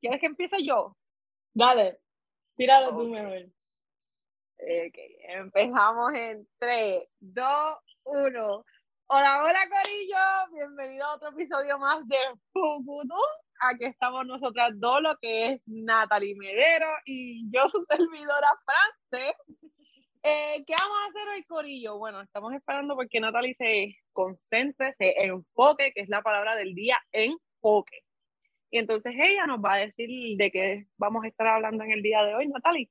[0.00, 0.96] ¿Quieres que empiece yo?
[1.52, 1.98] Dale,
[2.56, 3.50] tíralo tú mejor.
[4.58, 8.64] empezamos en 3, 2, 1.
[9.10, 12.16] Hola, hola Corillo, bienvenido a otro episodio más de
[12.52, 13.16] Fukutu.
[13.60, 19.36] Aquí estamos nosotras dos, lo que es Natalie Medero y yo, su servidora France.
[20.22, 21.98] Eh, ¿Qué vamos a hacer hoy, Corillo?
[21.98, 27.00] Bueno, estamos esperando porque Natalie se concentre, se enfoque, que es la palabra del día,
[27.10, 28.04] enfoque.
[28.70, 32.02] Y entonces ella nos va a decir de qué vamos a estar hablando en el
[32.02, 32.90] día de hoy, Natalie.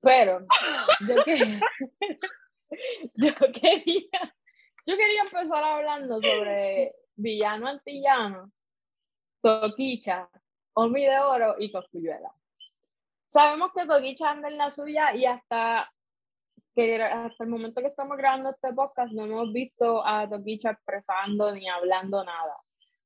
[0.00, 0.40] Pero
[3.14, 4.34] yo, quería,
[4.86, 8.52] yo quería, empezar hablando sobre villano antillano,
[9.40, 10.28] Toquicha,
[10.74, 12.32] Omi de Oro y Cosculluela.
[13.26, 15.90] Sabemos que Toquicha anda en la suya y hasta
[16.74, 21.54] que hasta el momento que estamos grabando este podcast no hemos visto a Toquicha expresando
[21.54, 22.56] ni hablando nada.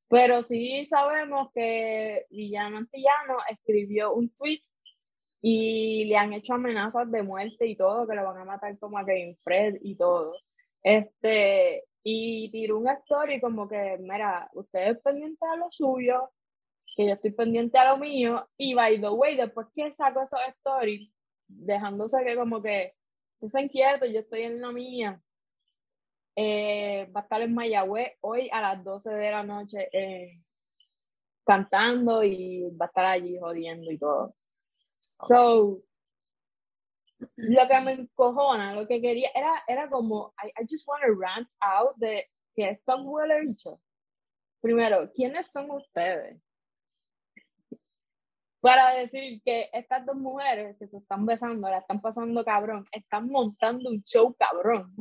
[0.08, 4.62] Pero sí sabemos que Villano Antillano escribió un tweet
[5.40, 8.98] y le han hecho amenazas de muerte y todo, que lo van a matar como
[8.98, 10.34] a Kevin Fred y todo.
[10.82, 16.30] Este, y tiró un story como que, mira, ustedes pendientes a lo suyo,
[16.96, 20.40] que yo estoy pendiente a lo mío, y by the way, después que saco esos
[20.56, 21.10] stories,
[21.46, 22.94] dejándose que como que,
[23.42, 25.20] se inquieto, yo estoy en la mía,
[26.40, 30.40] eh, va a estar en Mayagüez hoy a las 12 de la noche eh,
[31.44, 34.36] cantando y va a estar allí jodiendo y todo.
[35.26, 35.82] So,
[37.34, 41.12] lo que me encojona, lo que quería, era, era como, I, I just want to
[41.20, 43.80] rant out de que es tan huele bicho.
[44.60, 46.40] Primero, ¿quiénes son ustedes?
[48.60, 53.28] Para decir que estas dos mujeres que se están besando, la están pasando cabrón, están
[53.28, 54.94] montando un show cabrón.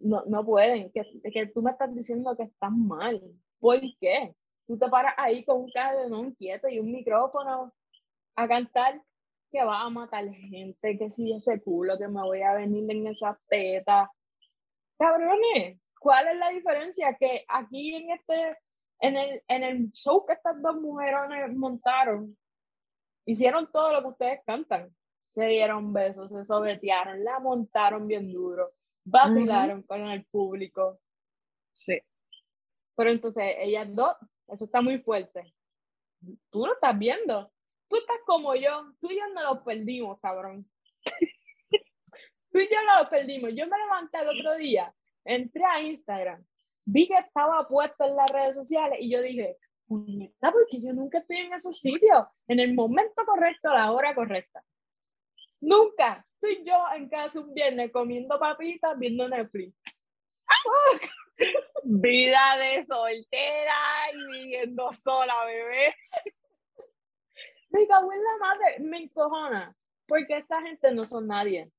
[0.00, 1.02] No, no pueden, que,
[1.32, 3.22] que tú me estás diciendo que estás mal.
[3.58, 4.34] ¿Por qué?
[4.66, 5.70] Tú te paras ahí con un
[6.10, 7.72] no quieto y un micrófono
[8.36, 9.00] a cantar
[9.50, 13.06] que va a matar gente, que si ese culo, que me voy a venir en
[13.06, 14.08] esas tetas.
[14.98, 17.16] Cabrones, ¿cuál es la diferencia?
[17.18, 18.58] Que aquí en este,
[19.00, 22.36] en el, en el show que estas dos mujeres montaron,
[23.26, 24.94] hicieron todo lo que ustedes cantan.
[25.28, 28.72] Se dieron besos, se sobetearon, la montaron bien duro
[29.04, 31.00] vacilaron con el público.
[31.74, 32.00] Sí.
[32.96, 34.16] Pero entonces, ellas dos,
[34.48, 35.54] eso está muy fuerte.
[36.50, 37.52] Tú lo estás viendo.
[37.88, 38.92] Tú estás como yo.
[39.00, 40.68] Tú y yo no lo perdimos, cabrón.
[42.52, 43.50] tú y yo no lo perdimos.
[43.54, 44.94] Yo me levanté el otro día,
[45.24, 46.44] entré a Instagram,
[46.84, 51.18] vi que estaba puesto en las redes sociales y yo dije, puñeta, porque yo nunca
[51.18, 54.62] estoy en esos sitios, en el momento correcto, a la hora correcta.
[55.60, 59.74] Nunca estoy yo en casa un viernes comiendo papitas, viendo Netflix.
[61.82, 63.74] Vida de soltera
[64.12, 65.94] y viviendo sola, bebé.
[67.70, 71.70] Me cago en la madre, me encojona, porque esta gente no son nadie.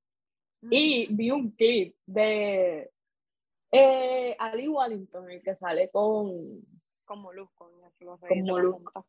[0.69, 2.91] Y vi un clip de
[3.71, 6.61] eh, Ali Wallington, el que sale con...
[7.05, 9.05] Como luz, con, con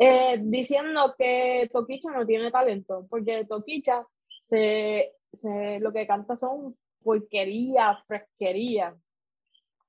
[0.00, 4.06] eh, diciendo que Toquicha no tiene talento, porque Toquicha
[4.48, 8.96] se, se, lo que canta son porquería, fresquería.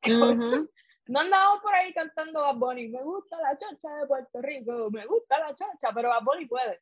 [1.08, 5.06] no andamos por ahí cantando Bad Bunny, me gusta la chocha de Puerto Rico, me
[5.06, 6.81] gusta la chocha, pero Bad Bunny puede.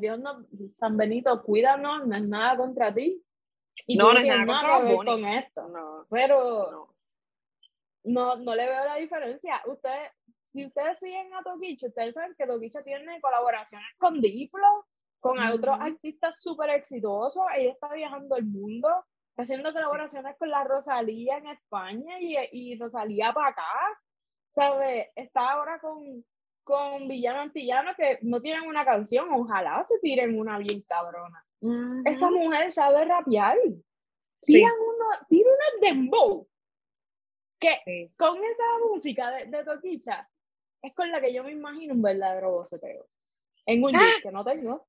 [0.00, 3.22] Dios no, San Benito, cuídanos, no es nada contra ti.
[3.86, 5.68] Y no, no es nada contra con esto.
[5.68, 6.06] No.
[6.10, 6.92] Pero
[8.04, 8.36] no.
[8.36, 9.62] no, le veo la diferencia.
[9.66, 10.10] Ustedes,
[10.52, 14.86] si ustedes siguen a Toquicha, ustedes saben que Toquicha tiene colaboraciones con Diplo,
[15.20, 17.44] con otros artistas súper exitosos.
[17.56, 18.88] Ella está viajando el mundo,
[19.30, 23.62] está haciendo colaboraciones con la Rosalía en España y, y Rosalía para acá.
[24.50, 25.08] ¿Sabes?
[25.14, 26.24] Está ahora con,
[26.64, 29.28] con Villano Antillano que no tienen una canción.
[29.32, 31.44] Ojalá se tiren una bien cabrona.
[32.04, 33.56] Esa mujer sabe rapear.
[34.42, 36.46] Tira, uno, tira una dembow.
[37.60, 40.28] Que con esa música de, de Toquicha
[40.80, 43.06] es con la que yo me imagino un verdadero boceteo.
[43.66, 44.00] En un ¡Ah!
[44.22, 44.86] que no tengo.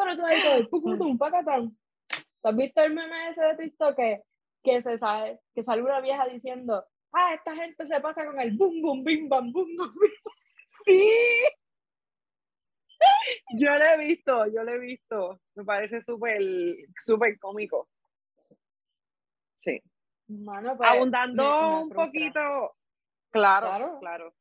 [0.00, 1.76] Pero tú ahí todo, pucutum, pacatán.
[2.08, 4.22] ¿Tú has visto el meme ese de TikTok que,
[4.62, 6.82] que, se sabe, que sale una vieja diciendo,
[7.12, 9.92] ah, esta gente se pasa con el bum, bum, bim, bam, bum, bum,
[10.86, 11.06] Sí.
[13.58, 15.40] Yo lo he visto, yo lo he visto.
[15.54, 16.40] Me parece súper,
[16.98, 17.90] súper cómico.
[19.58, 19.78] Sí.
[20.28, 22.74] Mano, pues, Abundando un poquito.
[23.30, 24.34] claro, claro.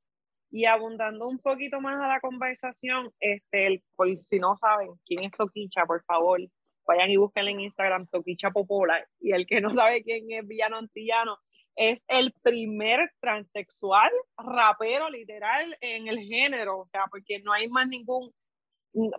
[0.51, 3.83] Y abundando un poquito más a la conversación, este, el,
[4.25, 6.39] si no saben quién es Toquicha, por favor,
[6.87, 9.05] vayan y busquen en Instagram Toquicha Popola.
[9.19, 11.37] Y el que no sabe quién es Villano Antillano,
[11.75, 17.87] es el primer transexual rapero literal en el género, o sea, porque no hay más
[17.87, 18.33] ningún,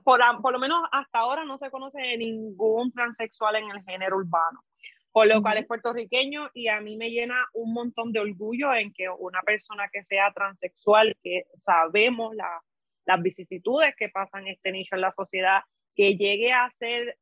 [0.04, 4.62] por, por lo menos hasta ahora no se conoce ningún transexual en el género urbano,
[5.12, 8.92] por lo cual es puertorriqueño y a mí me llena un montón de orgullo en
[8.92, 12.62] que una persona que sea transexual, que sabemos la,
[13.06, 15.62] las vicisitudes que pasan este nicho en la sociedad,
[15.96, 17.18] que llegue a ser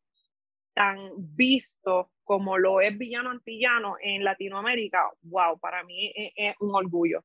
[0.75, 7.25] tan visto como lo es Villano Antillano en Latinoamérica, wow, para mí es, un orgullo.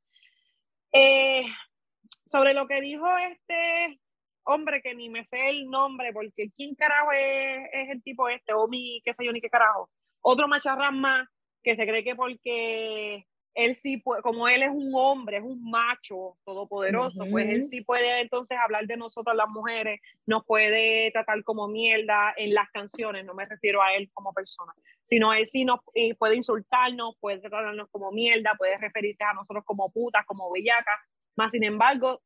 [0.93, 1.43] Eh,
[2.25, 3.99] sobre lo que dijo este
[4.45, 8.53] hombre que ni me sé el nombre, porque ¿quién carajo es, es el tipo este?
[8.53, 9.89] O mi, qué sé yo, ni qué carajo.
[10.23, 11.27] Otro macharrán más
[11.61, 15.69] que se cree que porque él sí puede, como él es un hombre, es un
[15.69, 21.43] macho todopoderoso, pues él sí puede entonces hablar de nosotros las mujeres, nos puede tratar
[21.43, 24.73] como mierda en las canciones, no me refiero a él como persona,
[25.03, 29.63] sino él sí nos eh, puede insultarnos, puede tratarnos como mierda, puede referirse a nosotros
[29.65, 30.99] como putas, como bellacas,
[31.35, 32.21] más sin embargo,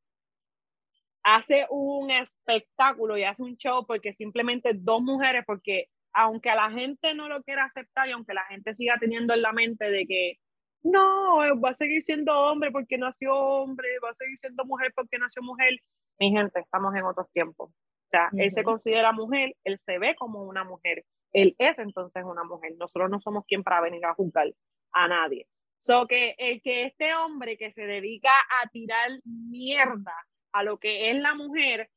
[1.24, 6.72] hace un espectáculo y hace un show porque simplemente dos mujeres, porque aunque a la
[6.72, 10.08] gente no lo quiera aceptar y aunque la gente siga teniendo en la mente de
[10.08, 10.34] que
[10.82, 14.92] no, eh, va a seguir siendo hombre porque nació hombre, va a seguir siendo mujer
[14.96, 15.76] porque nació mujer.
[16.20, 17.70] Mi gente, estamos en otros tiempos.
[17.70, 21.04] O sea, él se considera mujer, él se ve como una mujer,
[21.34, 22.74] él es entonces una mujer.
[22.80, 24.48] Nosotros no somos quien para venir a juzgar
[24.94, 25.46] a nadie.
[25.82, 28.32] So que el que este hombre que se dedica
[28.64, 30.16] a tirar mierda
[30.54, 31.90] a lo que es la mujer,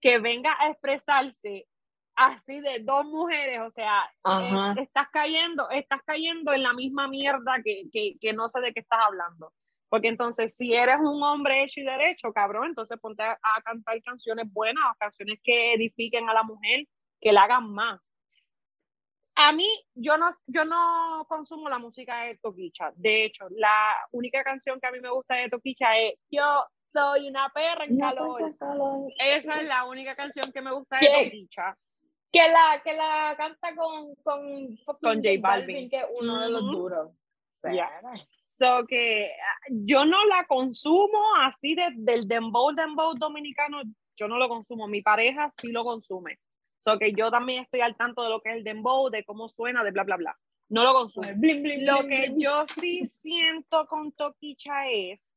[0.00, 1.66] que venga a expresarse
[2.16, 4.02] así de dos mujeres, o sea,
[4.40, 8.72] eh, estás cayendo, estás cayendo en la misma mierda que, que, que, no sé de
[8.72, 9.52] qué estás hablando.
[9.88, 14.52] Porque entonces, si eres un hombre hecho y derecho, cabrón, entonces ponte a, cantar canciones
[14.52, 16.86] buenas, canciones que edifiquen a la mujer,
[17.20, 18.00] que la hagan más.
[19.36, 22.92] A mí, yo no, yo no consumo la música de Toquicha.
[22.94, 27.28] De hecho, la única canción que a mí me gusta de Toquicha es Yo soy
[27.28, 28.42] una perra en calor.
[29.18, 31.76] Esa es la única canción que me gusta de Toquicha
[32.34, 35.88] que la, que la canta con, con, con J Balvin.
[35.88, 37.12] que es uno de los duros.
[38.58, 43.82] So que ah, yo no la consumo así de, del dembow, dembow dominicano,
[44.16, 46.40] yo no lo consumo, mi pareja sí lo consume.
[46.80, 49.48] So que yo también estoy al tanto de lo que es el dembow, de cómo
[49.48, 50.36] suena, de bla, bla, bla.
[50.68, 51.28] No lo consumo.
[51.28, 55.30] lo que yo sí siento con Toquicha es,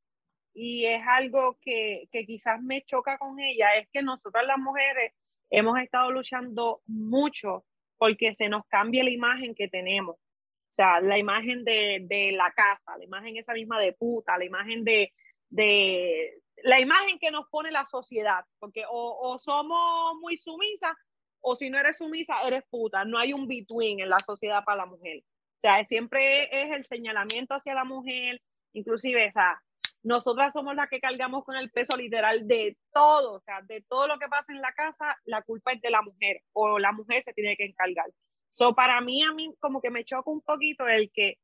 [0.56, 5.14] y es algo que, que quizás me choca con ella, es que nosotras las mujeres
[5.50, 7.66] hemos estado luchando mucho
[7.98, 10.16] porque se nos cambie la imagen que tenemos.
[10.16, 14.46] O sea, la imagen de, de la casa, la imagen esa misma de puta, la
[14.46, 15.12] imagen de,
[15.50, 20.94] de la imagen que nos pone la sociedad, porque o, o, somos muy sumisas
[21.42, 23.06] o si no eres sumisa, eres puta.
[23.06, 25.20] No hay un between en la sociedad para la mujer.
[25.20, 28.42] O sea, siempre es el señalamiento hacia la mujer,
[28.74, 29.62] inclusive, o sea,
[30.08, 34.08] nosotras somos las que cargamos con el peso literal de todo, o sea, de todo
[34.08, 37.24] lo que pasa en la casa, la culpa es de la mujer o la mujer
[37.26, 38.10] se tiene que encargar.
[38.50, 41.38] So, para mí, a mí como que me choca un poquito el que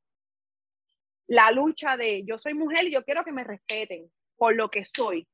[1.27, 4.85] la lucha de yo soy mujer y yo quiero que me respeten por lo que
[4.85, 5.27] soy.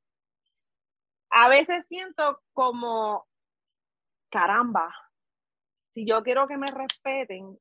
[1.29, 3.27] A veces siento como,
[4.31, 4.91] caramba,
[5.93, 7.59] si yo quiero que me respeten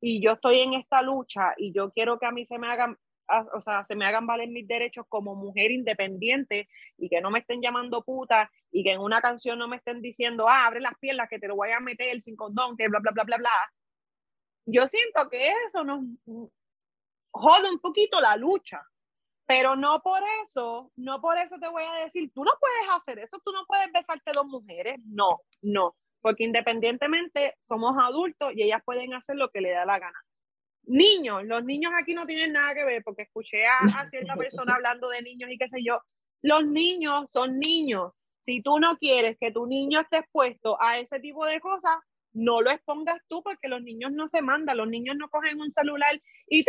[0.00, 2.98] y yo estoy en esta lucha y yo quiero que a mí se me hagan
[3.28, 7.40] o sea, se me hagan valer mis derechos como mujer independiente y que no me
[7.40, 10.98] estén llamando puta y que en una canción no me estén diciendo, ah, abre las
[10.98, 13.72] piernas que te lo voy a meter sin condón, que bla, bla, bla, bla, bla.
[14.66, 16.00] Yo siento que eso nos
[17.30, 18.82] jode un poquito la lucha,
[19.46, 23.18] pero no por eso, no por eso te voy a decir, tú no puedes hacer
[23.18, 28.82] eso, tú no puedes besarte dos mujeres, no, no, porque independientemente somos adultos y ellas
[28.84, 30.18] pueden hacer lo que le da la gana
[30.86, 35.08] niños, los niños aquí no tienen nada que ver, porque escuché a, cierta persona hablando
[35.08, 36.00] de niños y qué sé yo,
[36.42, 38.12] los niños son niños.
[38.44, 41.94] Si tú no quieres que tu niño esté expuesto a ese tipo de cosas,
[42.32, 45.72] no lo expongas tú porque los niños no se mandan, los niños no cogen un
[45.72, 46.64] celular y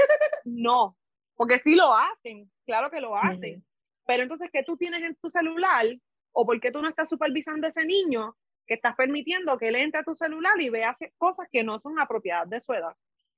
[0.46, 0.96] no,
[1.36, 3.66] porque sí lo hacen, claro que lo hacen.
[4.06, 5.86] Pero entonces, ¿qué tú tienes en tu celular?
[6.32, 9.76] ¿O por qué tú no estás supervisando a ese niño que estás permitiendo que él
[9.76, 12.96] entre a tu celular y vea cosas que no son apropiadas de su edad?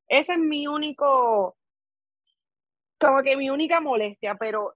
[0.08, 1.58] Ese es mi único,
[3.00, 4.74] como que mi única molestia, pero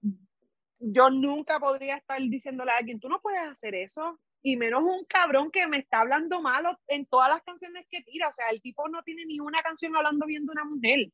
[0.78, 5.04] yo nunca podría estar diciéndole a alguien, tú no puedes hacer eso, y menos un
[5.04, 8.60] cabrón que me está hablando malo en todas las canciones que tira, o sea, el
[8.60, 11.08] tipo no tiene ni una canción hablando bien de una mujer.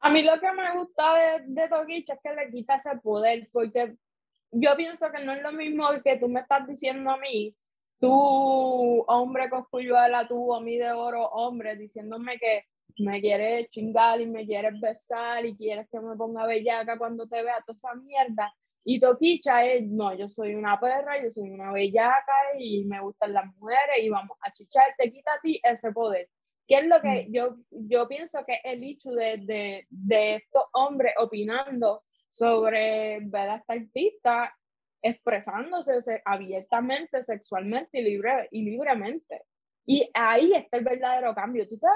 [0.00, 3.96] A mí lo que me gusta de, de es que le quita ese poder, porque
[4.50, 7.56] yo pienso que no es lo mismo que tú me estás diciendo a mí,
[7.98, 12.66] tú, hombre con cuyuela, tú, a mí de oro, hombre, diciéndome que
[12.98, 17.42] me quieres chingar y me quieres besar y quieres que me ponga bellaca cuando te
[17.42, 18.52] vea toda esa mierda.
[18.84, 23.32] Y Toquicha es, no, yo soy una perra, yo soy una bellaca y me gustan
[23.32, 26.28] las mujeres y vamos a chichar, te quita a ti ese poder.
[26.66, 27.32] ¿Qué es lo que mm.
[27.32, 33.56] yo, yo pienso que el hecho de, de, de estos hombres opinando sobre ver a
[33.56, 34.54] esta artista
[35.02, 39.42] expresándose abiertamente, sexualmente y, libre, y libremente.
[39.84, 41.68] Y ahí está el verdadero cambio.
[41.68, 41.88] Tú, te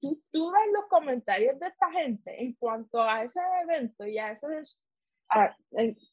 [0.00, 4.32] tú, tú ves los comentarios de esta gente en cuanto a ese evento y a
[4.32, 4.46] ese...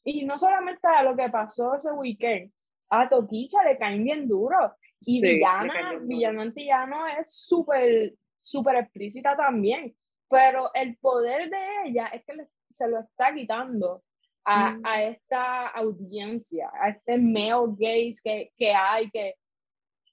[0.04, 2.52] y no solamente a lo que pasó ese weekend,
[2.90, 4.74] a Toquicha le caen bien duro.
[5.00, 9.94] Y Villana, Villano Antillano es súper, súper explícita también.
[10.28, 12.34] Pero el poder de ella es que
[12.70, 14.02] se lo está quitando
[14.44, 14.82] a, mm.
[14.84, 19.34] a, esta audiencia, a este male gaze que, que hay, que,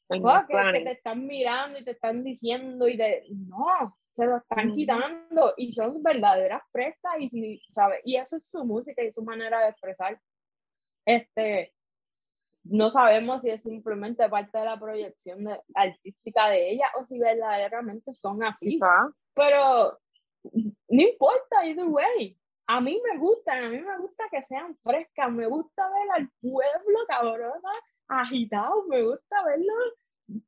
[0.08, 5.54] que, te están mirando y te están diciendo y de no, se lo están quitando
[5.58, 8.00] y son verdaderas frescas y, si, ¿sabes?
[8.04, 10.20] y eso es su música y su manera de expresar.
[11.06, 11.74] Este,
[12.64, 18.14] no sabemos si es simplemente parte de la proyección artística de ella o si verdaderamente
[18.14, 18.80] son así.
[19.34, 20.00] Pero
[20.44, 22.38] no importa, either way.
[22.68, 26.30] A mí me gustan, a mí me gusta que sean frescas, me gusta ver al
[26.40, 27.72] pueblo cabrona
[28.08, 29.74] agitado, me gusta verlo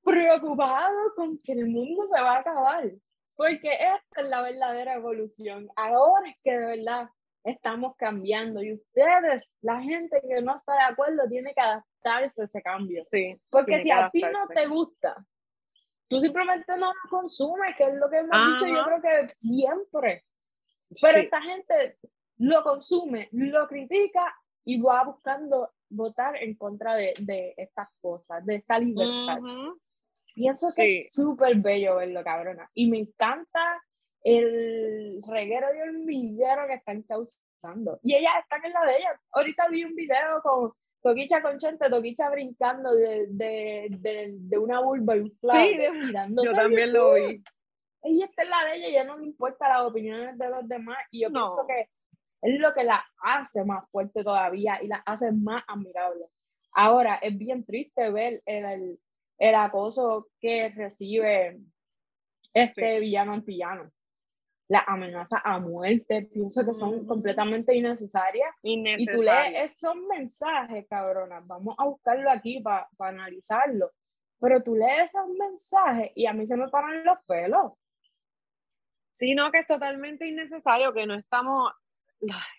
[0.03, 2.91] preocupado con que el mundo se va a acabar.
[3.35, 5.67] Porque esta es la verdadera evolución.
[5.75, 7.09] Ahora es que de verdad
[7.43, 12.45] estamos cambiando y ustedes, la gente que no está de acuerdo, tiene que adaptarse a
[12.45, 13.03] ese cambio.
[13.03, 15.23] Sí, Porque si a ti no te gusta,
[16.07, 20.25] tú simplemente no lo consumes, que es lo que hemos dicho yo creo que siempre.
[21.01, 21.97] Pero esta gente
[22.37, 24.33] lo consume, lo critica
[24.63, 29.39] y va buscando votar en contra de, de estas cosas, de esta libertad.
[30.33, 32.69] Pienso que es súper bello verlo, cabrona.
[32.73, 33.81] Y me encanta
[34.23, 37.99] el reguero y el millero que están causando.
[38.03, 39.19] Y ellas están en la de ellas.
[39.31, 45.15] Ahorita vi un video con Toquicha Conchente, Toquicha brincando de, de, de, de una vulva
[45.15, 45.79] y un Sí,
[46.43, 47.43] yo también lo vi.
[48.01, 50.97] Ella está en la de ella, ya no le importa las opiniones de los demás.
[51.11, 51.89] Y yo pienso que
[52.45, 56.25] es lo que la hace más fuerte todavía y la hace más admirable.
[56.73, 58.99] Ahora, es bien triste ver el,
[59.39, 61.57] el, acoso que recibe
[62.53, 63.91] este villano antillano.
[64.67, 68.49] La amenaza a muerte, pienso que son completamente innecesarias.
[68.61, 73.91] Y tú lees esos mensajes, cabrona, vamos a buscarlo aquí para analizarlo.
[74.39, 77.73] Pero tú lees esos mensajes y a mí se me paran los pelos.
[79.13, 81.71] Sí, no, que es totalmente innecesario, que no estamos,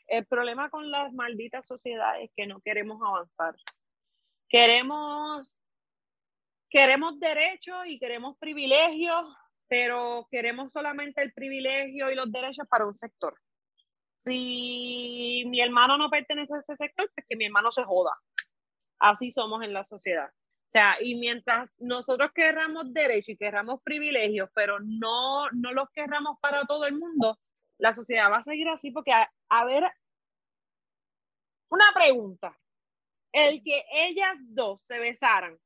[0.07, 3.55] el problema con las malditas sociedades es que no queremos avanzar.
[4.49, 5.59] Queremos,
[6.71, 9.25] queremos derechos y queremos privilegios,
[9.69, 13.35] pero queremos solamente el privilegio y los derechos para un sector.
[14.21, 18.13] Si mi hermano no pertenece a ese sector, pues que mi hermano se joda.
[18.99, 20.29] Así somos en la sociedad.
[20.29, 26.39] O sea, y mientras nosotros querramos derechos y querramos privilegios, pero no, no los querramos
[26.41, 27.39] para todo el mundo,
[27.79, 29.13] la sociedad va a seguir así porque,
[29.49, 29.85] a, ver,
[31.69, 32.59] una pregunta.
[33.33, 35.59] El que ellas dos se besaran,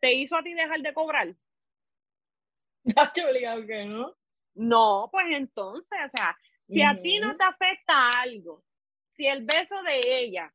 [0.00, 1.34] ¿te hizo a ti dejar de cobrar?
[3.86, 4.14] no?
[4.54, 6.36] No, pues entonces, o sea,
[6.68, 8.64] si a ti no te afecta algo,
[9.10, 10.54] si el beso de ella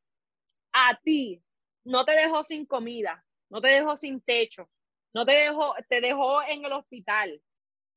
[0.72, 1.42] a ti
[1.84, 4.70] no te dejó sin comida, no te dejó sin techo,
[5.12, 7.42] no te dejó, te dejó en el hospital,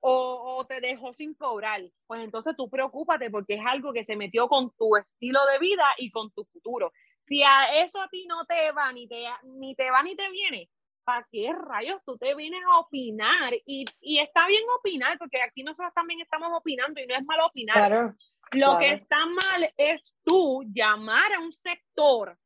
[0.06, 4.50] o, te dejó sin cobrar, pues entonces tú preocúpate porque es algo que se metió
[4.50, 6.92] con tu estilo de vida y con tu futuro.
[7.26, 10.30] Si a eso a ti no te va, ni te, ni te va ni te
[10.30, 10.70] viene,
[11.06, 13.54] ¿para qué rayos tú te vienes a opinar?
[13.66, 17.46] Y, y está bien opinar, porque aquí nosotros también estamos opinando y no es malo
[17.46, 18.14] opinar.
[18.52, 22.38] Lo que está mal es tú llamar a un sector,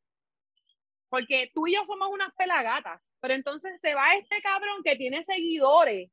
[1.09, 5.23] porque tú y yo somos unas pelagatas, pero entonces se va este cabrón que tiene
[5.23, 6.11] seguidores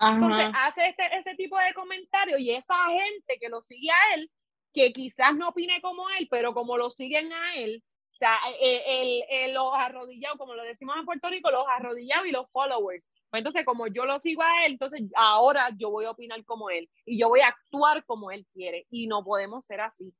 [0.00, 4.30] entonces hace este, ese tipo de comentarios y esa gente que lo sigue a él,
[4.72, 7.82] que quizás no opine como él, pero como lo siguen a él,
[8.12, 12.30] o sea, el, el, los arrodillados, como lo decimos en Puerto Rico, los arrodillados y
[12.30, 13.04] los followers.
[13.28, 16.70] Pues entonces, como yo lo sigo a él, entonces ahora yo voy a opinar como
[16.70, 20.14] él y yo voy a actuar como él quiere y no podemos ser así.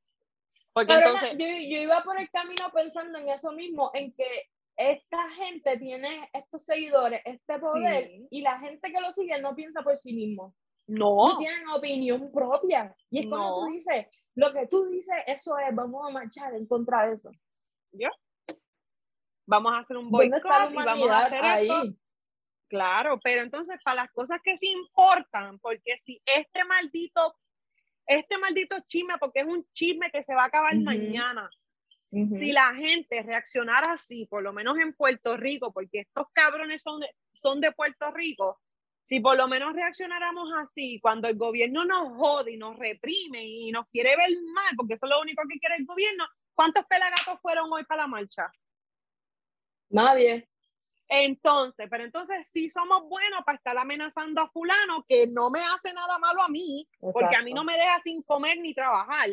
[0.72, 1.30] Porque entonces...
[1.38, 6.28] yo, yo iba por el camino pensando en eso mismo, en que esta gente tiene
[6.32, 10.54] estos seguidores, este poder, y la gente que lo sigue no piensa por sí mismo.
[10.86, 11.28] No.
[11.28, 12.94] No tienen opinión propia.
[13.10, 16.66] Y es como tú dices, lo que tú dices, eso es, vamos a marchar en
[16.66, 17.30] contra de eso.
[17.92, 18.10] ¿Ya?
[19.46, 21.68] Vamos a hacer un boicot y vamos a hacer ahí?
[22.68, 27.36] Claro, pero entonces para las cosas que sí importan, porque si este maldito,
[28.06, 31.48] este maldito chisme, porque es un chisme que se va a acabar mañana,
[32.14, 37.00] si la gente reaccionara así, por lo menos en Puerto Rico, porque estos cabrones son
[37.00, 38.60] de, son de Puerto Rico,
[39.02, 43.70] si por lo menos reaccionáramos así, cuando el gobierno nos jode y nos reprime y
[43.70, 47.40] nos quiere ver mal, porque eso es lo único que quiere el gobierno, ¿cuántos pelagatos
[47.42, 48.50] fueron hoy para la marcha?
[49.90, 50.48] Nadie.
[51.08, 55.92] Entonces, pero entonces sí somos buenos para estar amenazando a fulano que no me hace
[55.92, 59.28] nada malo a mí, porque a mí no me deja sin comer ni trabajar.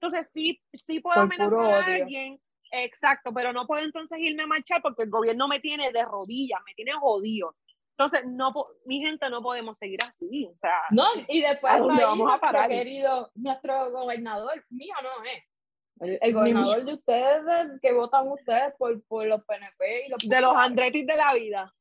[0.00, 2.40] Entonces sí, sí puedo amenazar a alguien,
[2.70, 6.60] exacto, pero no puedo entonces irme a marchar porque el gobierno me tiene de rodillas,
[6.64, 7.56] me tiene jodido.
[7.98, 8.52] Entonces, no,
[8.84, 10.46] mi gente, no podemos seguir así.
[10.46, 12.70] O sea, no, y después vamos a parar?
[12.70, 16.20] querido, nuestro gobernador, mío no es.
[16.22, 20.56] El, gobernador de ustedes, que votan ustedes por, por los PNP y los De los
[20.56, 21.74] Andretti de la vida.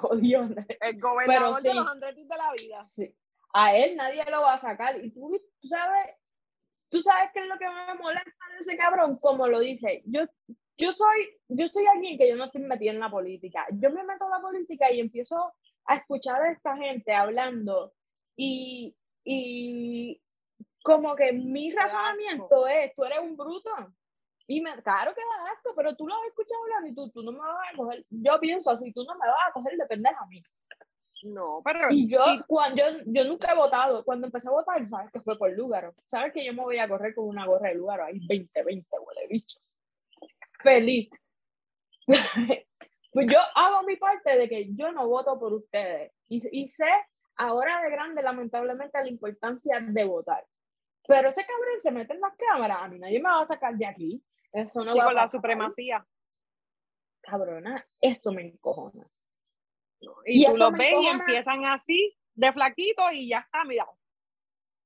[0.00, 0.46] jodió.
[0.80, 2.76] El gobernador de los Andretti de la vida.
[2.76, 3.16] Sí.
[3.54, 5.02] A él nadie lo va a sacar.
[5.02, 6.16] Y tú, tú sabes,
[6.92, 10.02] tú sabes qué es lo que me molesta de ese cabrón, como lo dice.
[10.04, 10.20] Yo,
[10.76, 13.66] yo soy, yo soy alguien que yo no estoy metida en la política.
[13.72, 15.54] Yo me meto en la política y empiezo
[15.86, 17.94] a escuchar a esta gente hablando
[18.36, 18.94] y,
[19.24, 20.20] y
[20.82, 23.70] como que mi razonamiento es, tú eres un bruto.
[24.46, 27.22] Y me, claro que da esto, pero tú lo has escuchado hablar y tú, tú
[27.22, 28.04] no me vas a coger.
[28.10, 30.42] Yo pienso así, tú no me vas a coger de pendeja a mí.
[31.24, 31.88] No, pero.
[31.90, 34.04] Y yo, cuando, yo, yo nunca he votado.
[34.04, 35.94] Cuando empecé a votar, sabes que fue por Lúgaro.
[36.06, 38.04] Sabes que yo me voy a correr con una gorra de Lúgaro.
[38.04, 39.60] Hay 20, 20, huele bicho.
[40.62, 41.10] Feliz.
[43.12, 46.12] pues yo hago mi parte de que yo no voto por ustedes.
[46.28, 46.88] Y, y sé
[47.36, 50.44] ahora de grande, lamentablemente, la importancia de votar.
[51.06, 53.74] Pero ese cabrón se mete en las cámaras, a mí nadie me va a sacar
[53.74, 54.22] de aquí.
[54.52, 56.06] Eso no va con la supremacía.
[57.20, 59.06] Cabrona, eso me encojona.
[60.26, 63.86] Y, tú los ves y empiezan así, de flaquito, y ya está, mira.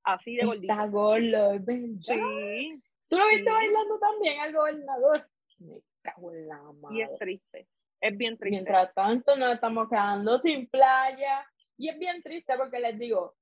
[0.04, 0.73] Así de gordito.
[0.73, 1.62] Está gordo, es
[2.06, 2.82] Sí.
[3.08, 5.28] ¿Tú lo viste bailando también al gobernador?
[5.58, 6.97] Me cago en la madre.
[6.97, 7.69] Y es triste.
[8.00, 8.50] Es bien triste.
[8.50, 11.47] Mientras tanto, nos estamos quedando sin playa.
[11.76, 13.34] Y es bien triste porque les digo,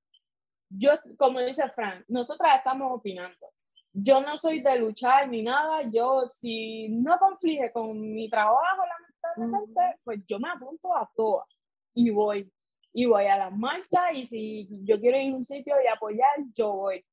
[0.69, 3.51] yo, como dice Frank, nosotras estamos opinando.
[3.93, 5.83] Yo no soy de luchar ni nada.
[5.91, 8.83] Yo, si no conflige con mi trabajo,
[9.37, 11.47] lamentablemente, pues yo me apunto a todas
[11.95, 12.51] y voy.
[12.93, 16.35] Y voy a las marchas y si yo quiero ir a un sitio y apoyar,
[16.53, 17.05] yo voy.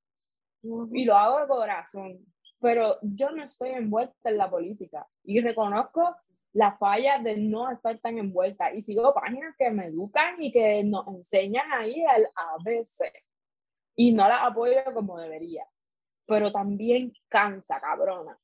[0.92, 2.18] Y lo hago de corazón.
[2.60, 6.16] Pero yo no estoy envuelta en la política y reconozco
[6.52, 10.84] la falla de no estar tan envuelta y sigo páginas que me educan y que
[10.84, 13.10] nos enseñan ahí el ABC
[13.96, 15.66] y no la apoyo como debería.
[16.26, 18.38] Pero también cansa, cabrona.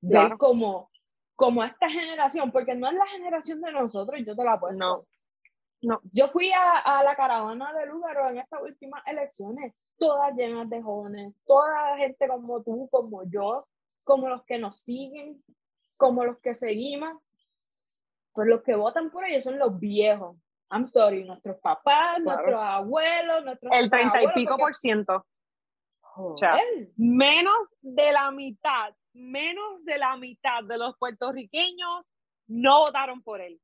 [0.00, 0.90] Ver como,
[1.34, 4.76] como esta generación, porque no es la generación de nosotros, yo te la apoyo.
[4.76, 5.06] No.
[5.80, 6.00] No.
[6.12, 10.82] Yo fui a, a la caravana de Lugaro en estas últimas elecciones, todas llenas de
[10.82, 13.66] jóvenes, toda gente como tú, como yo,
[14.04, 15.42] como los que nos siguen,
[15.96, 17.22] como los que seguimos,
[18.32, 20.36] pues los que votan por ellos son los viejos,
[20.70, 25.26] I'm sorry, nuestros papás, nuestros abuelos, nuestros El treinta y pico por ciento.
[26.14, 26.58] O sea,
[26.96, 32.04] menos de la mitad, menos de la mitad de los puertorriqueños
[32.48, 33.60] no votaron por él.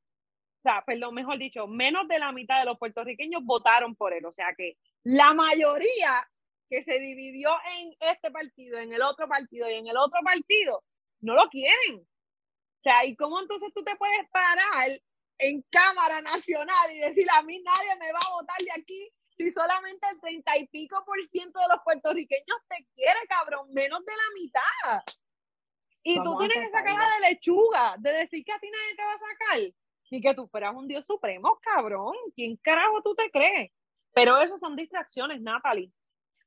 [0.64, 4.24] O sea, perdón, mejor dicho, menos de la mitad de los puertorriqueños votaron por él.
[4.24, 6.26] O sea que la mayoría
[6.70, 10.82] que se dividió en este partido, en el otro partido y en el otro partido,
[11.20, 11.96] no lo quieren.
[11.98, 14.98] O sea, ¿y cómo entonces tú te puedes parar
[15.36, 19.52] en Cámara Nacional y decir a mí nadie me va a votar de aquí si
[19.52, 24.12] solamente el treinta y pico por ciento de los puertorriqueños te quiere, cabrón, menos de
[24.12, 25.02] la mitad.
[26.02, 29.12] Y tú tienes esa cara de lechuga, de decir que a ti nadie te va
[29.12, 29.74] a sacar,
[30.10, 32.14] y que tú fueras un Dios supremo, cabrón.
[32.34, 33.72] ¿Quién carajo tú te crees?
[34.12, 35.90] Pero eso son distracciones, Natalie.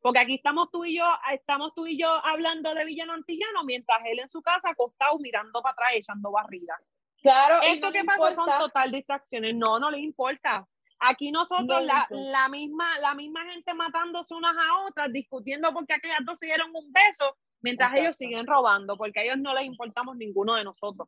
[0.02, 4.00] Porque aquí estamos tú y yo, estamos tú y yo hablando de Villano Antillano, mientras
[4.06, 6.78] él en su casa acostado mirando para atrás, echando barriga.
[7.22, 7.62] Claro.
[7.64, 9.56] Esto que pasa son total distracciones.
[9.56, 10.66] No, no les importa.
[11.00, 16.26] Aquí nosotros, la, la, misma, la misma gente matándose unas a otras, discutiendo porque aquellas
[16.26, 20.16] dos se dieron un beso, mientras ellos siguen robando, porque a ellos no les importamos
[20.16, 21.08] ninguno de nosotros.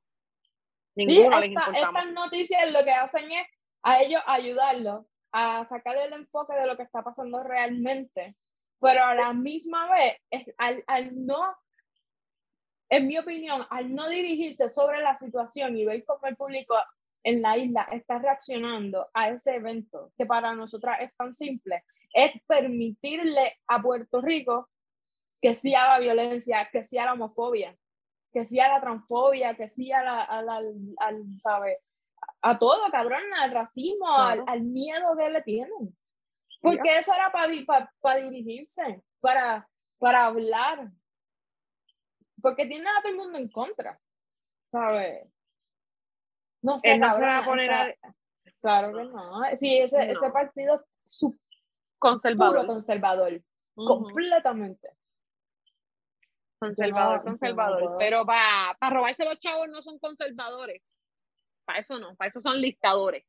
[1.05, 1.67] Ninguno sí, les.
[1.67, 3.47] Estas noticias lo que hacen es
[3.83, 8.35] a ellos ayudarlos a sacarle el enfoque de lo que está pasando realmente,
[8.79, 10.17] pero a la misma vez,
[10.57, 11.55] al, al no
[12.89, 16.75] en mi opinión, al no dirigirse sobre la situación y ver cómo el público
[17.23, 21.83] en la isla está reaccionando a ese evento, que para nosotras es tan simple,
[22.13, 24.69] es permitirle a Puerto Rico
[25.41, 27.75] que sí haga violencia, que sí la homofobia,
[28.31, 31.79] que sí la transfobia, que sí a la, a la, al, ¿sabe?
[32.41, 35.97] a todo, cabrón, al racismo, al, miedo que le tienen.
[36.61, 37.51] Porque eso era para
[38.01, 40.89] para dirigirse, para, para hablar.
[42.41, 43.99] Porque tienen a todo el mundo en contra,
[44.71, 45.27] ¿sabes?
[46.61, 47.95] No sé, no se va a poner a...
[48.61, 49.41] Claro que no.
[49.57, 51.37] Sí, ese, ese partido su
[51.97, 52.65] conservador.
[52.67, 53.41] conservador.
[53.73, 54.89] Completamente.
[56.59, 57.95] Conservador, conservador.
[57.97, 60.81] Pero para robarse los chavos no son conservadores.
[61.65, 63.23] Para eso no, para eso son listadores.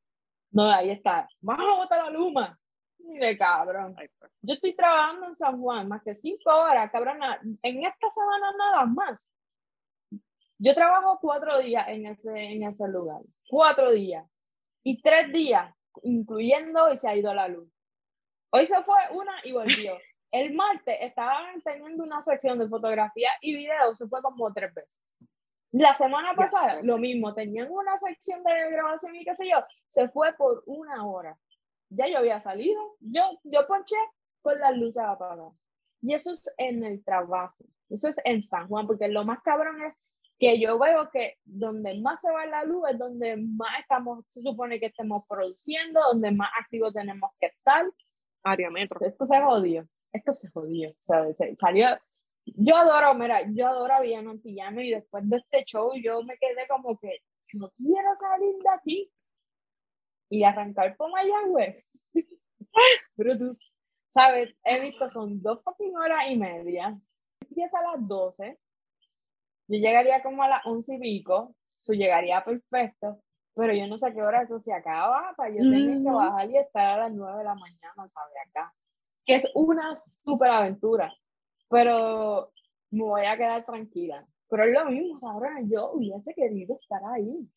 [0.50, 1.28] No, ahí está.
[1.40, 2.58] Vamos a botar la luma.
[2.98, 3.94] Mire, cabrón.
[3.94, 4.10] Pues.
[4.42, 7.18] Yo estoy trabajando en San Juan más que cinco horas, cabrón.
[7.62, 9.30] En esta semana nada más.
[10.58, 13.22] Yo trabajo cuatro días en ese, en ese lugar.
[13.48, 14.26] Cuatro días.
[14.82, 17.68] Y tres días, incluyendo y se ha ido la luz.
[18.52, 19.96] Hoy se fue una y volvió.
[20.30, 25.02] El martes estaban teniendo una sección de fotografía y video, se fue como tres veces.
[25.72, 30.08] La semana pasada, lo mismo, tenían una sección de grabación y qué sé yo, se
[30.08, 31.36] fue por una hora.
[31.90, 33.96] Ya yo había salido, yo, yo ponché
[34.42, 35.54] con las luces apagadas.
[36.02, 39.82] Y eso es en el trabajo, eso es en San Juan, porque lo más cabrón
[39.82, 39.94] es
[40.38, 44.40] que yo veo que donde más se va la luz es donde más estamos, se
[44.40, 47.84] supone que estemos produciendo, donde más activos tenemos que estar.
[48.42, 48.98] Área metro.
[49.06, 51.38] Esto se jodió, esto se jodió, ¿sabes?
[51.58, 51.88] Salió,
[52.44, 56.36] yo adoro, mira, yo adoro a Villano Antillano y después de este show yo me
[56.38, 57.20] quedé como que
[57.52, 59.12] yo quiero salir de aquí
[60.30, 61.88] y arrancar por Mayagüez.
[63.16, 63.50] Pero tú,
[64.08, 64.54] ¿sabes?
[64.64, 66.98] He visto, son dos fucking horas y media.
[67.40, 68.58] Empieza a las 12.
[69.68, 71.54] Yo llegaría como a las once y pico.
[71.76, 73.20] Eso llegaría perfecto.
[73.54, 76.50] Pero yo no sé a qué hora eso se acaba para yo tener que bajar
[76.50, 78.34] y estar a las 9 de la mañana, ¿sabes?
[78.48, 78.72] Acá.
[79.30, 81.14] Que es una super aventura
[81.70, 82.52] pero
[82.90, 84.26] me voy a quedar tranquila.
[84.48, 87.48] Pero es lo mismo, cabrón, yo hubiese querido estar ahí.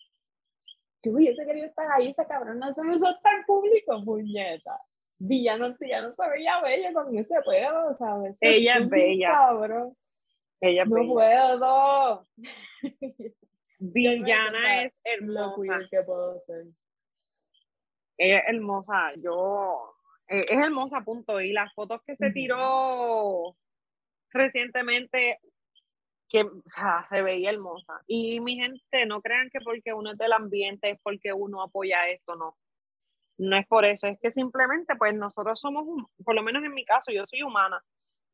[1.01, 4.79] Yo hubiese querido estar ahí, esa cabrona se me soltó en público, puñeta.
[5.17, 8.37] Villano, ya no se veía bella con ese pedo, ¿sabes?
[8.41, 9.31] Ella es bella.
[9.31, 9.97] Cabrón.
[10.61, 12.27] Ella es no puedo.
[13.79, 15.79] Villana es hermosa.
[15.89, 16.65] que puedo ser.
[18.17, 19.13] Ella es hermosa.
[19.17, 19.92] Yo.
[20.27, 21.41] Eh, es hermosa, punto.
[21.41, 23.55] Y las fotos que se tiró
[24.31, 25.39] recientemente
[26.33, 28.01] que o sea, se veía hermosa.
[28.07, 32.09] Y mi gente, no crean que porque uno es del ambiente es porque uno apoya
[32.09, 32.57] esto, no.
[33.37, 35.85] No es por eso, es que simplemente pues nosotros somos,
[36.23, 37.83] por lo menos en mi caso, yo soy humana.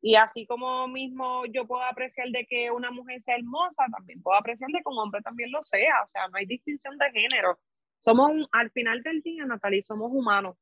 [0.02, 4.38] Y así como mismo yo puedo apreciar de que una mujer sea hermosa, también puedo
[4.38, 6.02] apreciar de que un hombre también lo sea.
[6.04, 7.58] O sea, no hay distinción de género.
[8.02, 10.56] Somos, al final del día, Natalie, somos humanos.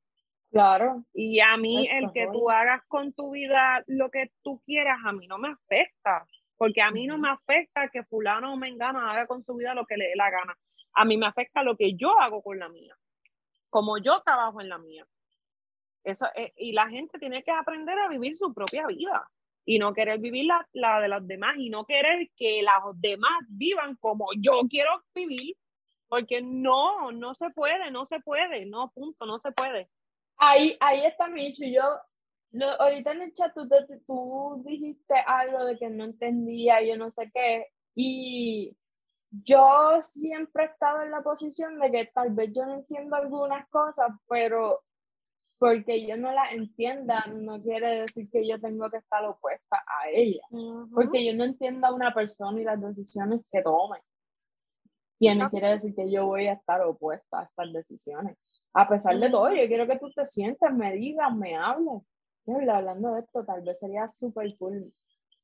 [0.51, 1.05] Claro.
[1.13, 5.13] Y a mí el que tú hagas con tu vida lo que tú quieras, a
[5.13, 9.27] mí no me afecta, porque a mí no me afecta que fulano o mengano haga
[9.27, 10.57] con su vida lo que le dé la gana.
[10.95, 12.97] A mí me afecta lo que yo hago con la mía,
[13.69, 15.07] como yo trabajo en la mía.
[16.03, 19.29] Eso, eh, y la gente tiene que aprender a vivir su propia vida
[19.67, 23.45] y no querer vivir la, la de los demás y no querer que los demás
[23.51, 25.57] vivan como yo quiero vivir,
[26.09, 29.91] porque no, no se puede, no se puede, no, punto, no se puede.
[30.39, 31.65] Ahí, ahí está Micho.
[31.65, 31.83] Yo,
[32.79, 33.69] ahorita en el chat tú,
[34.07, 37.67] tú dijiste algo de que no entendía, yo no sé qué.
[37.95, 38.77] Y
[39.31, 43.69] yo siempre he estado en la posición de que tal vez yo no entiendo algunas
[43.69, 44.83] cosas, pero
[45.59, 50.09] porque yo no las entienda no quiere decir que yo tengo que estar opuesta a
[50.11, 50.43] ella.
[50.95, 53.99] Porque yo no entiendo a una persona y las decisiones que tome.
[55.19, 58.37] Y no quiere decir que yo voy a estar opuesta a estas decisiones
[58.79, 62.03] a pesar de todo, yo quiero que tú te sientas, me digas, me hables.
[62.47, 64.95] Hablando de esto, tal vez sería súper cool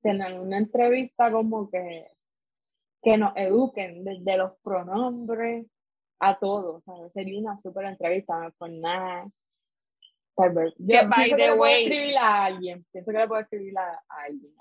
[0.01, 2.07] tener una entrevista como que,
[3.03, 5.67] que nos eduquen desde los pronombres
[6.21, 6.85] a todos.
[7.11, 9.29] Sería una súper entrevista, no por nada.
[10.37, 10.73] Tal vez.
[10.79, 12.87] Yo by the que way, escribir a alguien.
[12.93, 14.55] Pienso que le puedo escribir a, alguien.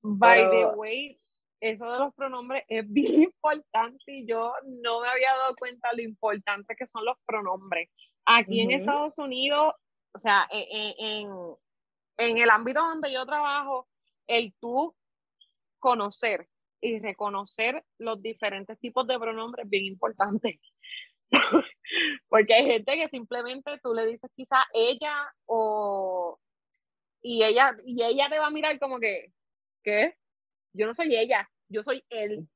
[0.00, 1.20] By the way,
[1.60, 6.02] eso de los pronombres es bien importante y yo no me había dado cuenta lo
[6.02, 7.90] importante que son los pronombres.
[8.24, 9.74] Aquí en Estados Unidos,
[10.12, 11.30] o sea, e, e, en,
[12.18, 13.88] en, el ámbito donde yo trabajo,
[14.26, 14.96] el tú
[15.78, 16.48] conocer
[16.80, 20.60] y reconocer los diferentes tipos de pronombres es bien importante.
[22.28, 26.38] Porque hay gente que simplemente tú le dices quizá ella o
[27.22, 29.32] y ella y ella te va a mirar como que
[29.82, 30.16] ¿qué?
[30.76, 32.46] Yo no soy ella, yo soy él.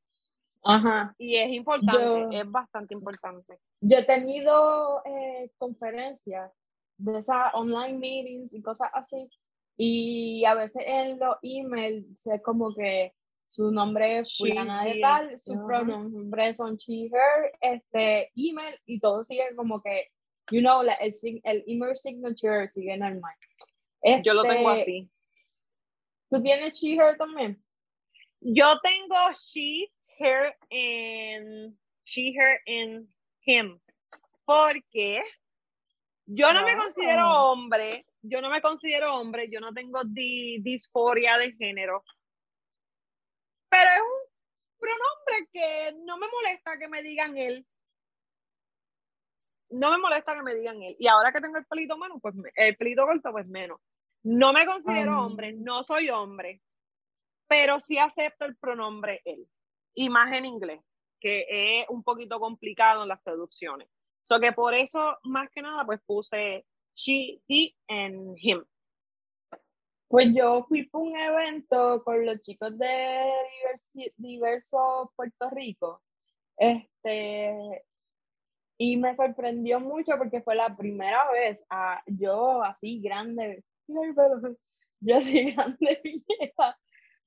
[0.63, 1.15] Ajá.
[1.19, 3.59] Y es importante, es bastante importante.
[3.81, 6.53] Yo he tenido eh, conferencias
[6.99, 9.29] de esas online meetings y cosas así,
[9.77, 13.15] y a veces en los emails es como que
[13.49, 19.25] su nombre es fulana de tal, sus pronombres son she, her, este, email y todo
[19.25, 20.09] sigue como que,
[20.51, 21.13] you know, el,
[21.45, 23.35] el email signature sigue normal.
[24.23, 25.11] Yo lo tengo este, así.
[26.31, 27.61] ¿Tú tienes she, her también?
[28.41, 31.75] Yo tengo she, her, and
[32.05, 33.07] she, her, and
[33.47, 33.81] him.
[34.45, 35.23] Porque
[36.27, 41.53] yo no me considero hombre, yo no me considero hombre, yo no tengo disforia de
[41.53, 42.03] género
[43.71, 47.67] pero es un pronombre que no me molesta que me digan él.
[49.71, 50.97] No me molesta que me digan él.
[50.99, 53.81] Y ahora que tengo el pelito menos, pues el pelito corto, pues menos.
[54.25, 56.61] No me considero hombre, no soy hombre,
[57.51, 59.45] pero sí acepto el pronombre él.
[59.93, 60.81] Y más en inglés,
[61.19, 63.89] que es un poquito complicado en las traducciones.
[64.23, 68.65] So por eso, más que nada, pues puse she, he, and him.
[70.07, 73.33] Pues yo fui para un evento con los chicos de
[74.17, 76.03] diverso Puerto Rico.
[76.57, 77.85] Este,
[78.79, 85.51] y me sorprendió mucho porque fue la primera vez a, yo así grande, yo así
[85.53, 86.01] grande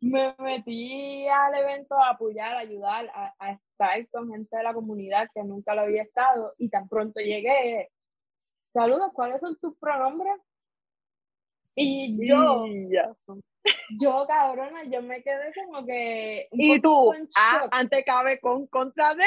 [0.03, 4.73] me metí al evento a apoyar, a ayudar, a, a, estar con gente de la
[4.73, 7.89] comunidad que nunca lo había estado y tan pronto llegué,
[8.73, 10.35] saludos, ¿cuáles son tus pronombres?
[11.75, 12.65] Y yo,
[13.99, 16.47] yo cabrona, yo me quedé como que.
[16.51, 19.23] y tú, ah, antes cabe con contra de.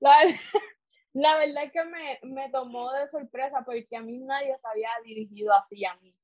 [1.14, 4.90] la, verdad es que me, me tomó de sorpresa porque a mí nadie se había
[5.04, 6.14] dirigido así a mí.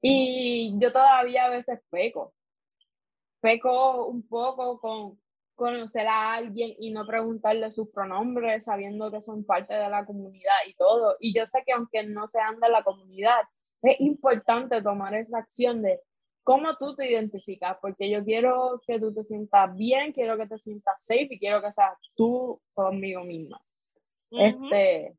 [0.00, 2.34] Y yo todavía a veces peco.
[3.40, 5.20] Peco un poco con,
[5.58, 10.54] conocer a alguien y no preguntarle sus pronombres sabiendo que son parte de la comunidad
[10.68, 11.16] y todo.
[11.18, 13.40] Y yo sé que aunque no sean de la comunidad,
[13.82, 16.00] es importante tomar esa acción de
[16.44, 20.58] cómo tú te identificas, porque yo quiero que tú te sientas bien, quiero que te
[20.60, 23.60] sientas safe y quiero que seas tú conmigo misma.
[24.30, 25.16] Este,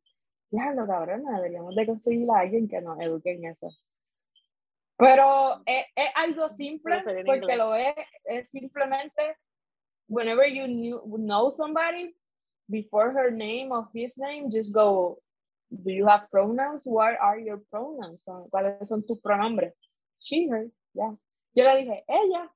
[0.51, 3.69] ya lo cabrón, deberíamos de conseguir a alguien que nos eduque en eso.
[4.97, 7.95] Pero es, es algo simple, porque lo es,
[8.25, 9.37] es simplemente
[10.09, 12.13] whenever you knew, know somebody,
[12.69, 15.21] before her name or his name, just go,
[15.69, 16.85] do you have pronouns?
[16.85, 18.23] What are your pronouns?
[18.25, 19.73] ¿Cuáles son tus pronombres?
[20.19, 21.15] She, her, ya.
[21.55, 22.51] Yo le dije, ella.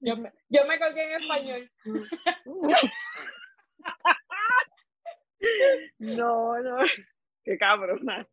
[0.00, 1.70] Yo me, yo me colgué en español.
[5.98, 6.78] No, no,
[7.44, 8.28] qué cabrona.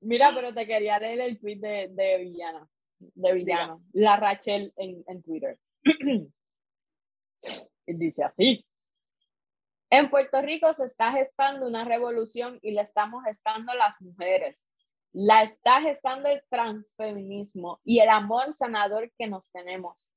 [0.00, 5.04] Mira, pero te quería leer el tweet de, de Villana de villano, la Rachel en,
[5.06, 5.58] en Twitter.
[7.86, 8.64] y dice así.
[9.90, 14.66] En Puerto Rico se está gestando una revolución y la estamos gestando las mujeres.
[15.12, 20.10] La está gestando el transfeminismo y el amor sanador que nos tenemos.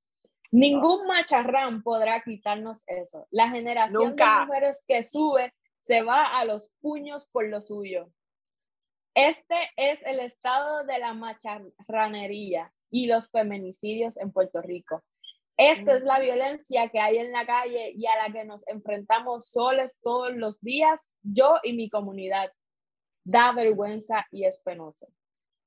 [0.52, 3.26] Ningún macharrán podrá quitarnos eso.
[3.32, 8.12] La generación de mujeres que sube se va a los puños por lo suyo.
[9.16, 15.04] Este es el estado de la macharranería y los feminicidios en Puerto Rico.
[15.58, 19.50] Esta es la violencia que hay en la calle y a la que nos enfrentamos
[19.50, 22.52] soles todos los días, yo y mi comunidad.
[23.24, 25.08] Da vergüenza y es penoso.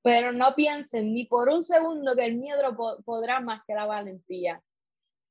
[0.03, 4.63] Pero no piensen ni por un segundo que el miedo podrá más que la valentía.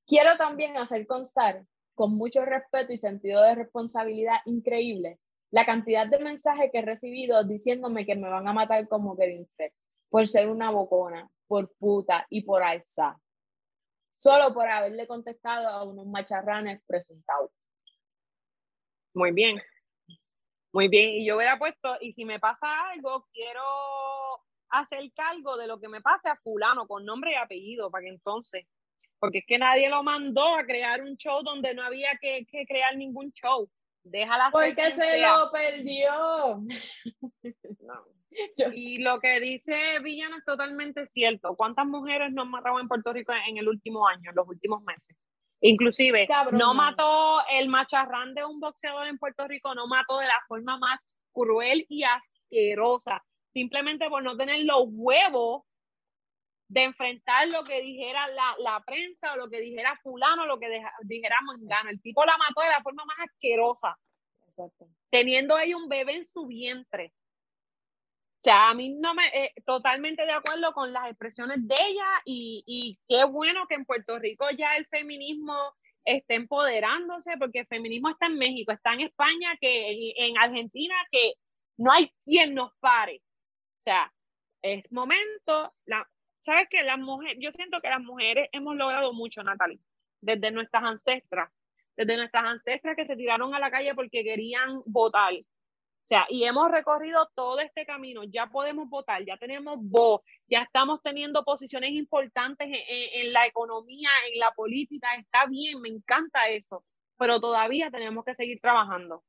[0.05, 5.19] Quiero también hacer constar, con mucho respeto y sentido de responsabilidad increíble,
[5.51, 9.47] la cantidad de mensajes que he recibido diciéndome que me van a matar como Kevin
[9.55, 9.71] Fred
[10.09, 13.19] por ser una bocona, por puta y por alza.
[14.11, 17.51] Solo por haberle contestado a unos macharranes presentados.
[19.13, 19.61] Muy bien.
[20.71, 21.09] Muy bien.
[21.09, 23.61] Y yo hubiera puesto, y si me pasa algo, quiero
[24.69, 28.09] hacer cargo de lo que me pase a fulano con nombre y apellido, para que
[28.09, 28.65] entonces,
[29.23, 32.65] porque es que nadie lo mandó a crear un show donde no había que, que
[32.65, 33.69] crear ningún show.
[34.03, 36.61] Déjala Porque se lo perdió.
[38.73, 41.55] Y lo que dice Villano es totalmente cierto.
[41.55, 44.83] ¿Cuántas mujeres no han matado en Puerto Rico en el último año, en los últimos
[44.83, 45.15] meses?
[45.61, 50.41] Inclusive, no mató el macharrán de un boxeador en Puerto Rico, no mató de la
[50.47, 50.99] forma más
[51.31, 55.61] cruel y asquerosa, simplemente por no tener los huevos
[56.67, 60.67] de enfrentar lo que dijera la, la prensa o lo que dijera fulano, lo que
[61.03, 61.89] dijera Mangano.
[61.89, 63.97] El tipo la mató de la forma más asquerosa,
[65.09, 67.13] teniendo ahí un bebé en su vientre.
[68.39, 72.07] O sea, a mí no me, eh, totalmente de acuerdo con las expresiones de ella
[72.25, 75.55] y, y qué bueno que en Puerto Rico ya el feminismo
[76.05, 81.33] esté empoderándose, porque el feminismo está en México, está en España, que en, Argentina, que
[81.77, 83.21] no hay quien nos pare.
[83.79, 84.11] O sea,
[84.61, 86.07] es momento, la,
[86.43, 86.83] ¿sabes qué?
[86.83, 89.79] Las mujeres, yo siento que las mujeres hemos logrado mucho, Natalie,
[90.21, 91.49] desde nuestras ancestras,
[91.95, 95.33] desde nuestras ancestras que se tiraron a la calle porque querían votar.
[95.33, 100.63] O sea, y hemos recorrido todo este camino, ya podemos votar, ya tenemos voz, ya
[100.63, 106.49] estamos teniendo posiciones importantes en, en, la economía, en la política, está bien, me encanta
[106.49, 106.83] eso,
[107.17, 109.23] pero todavía tenemos que seguir trabajando.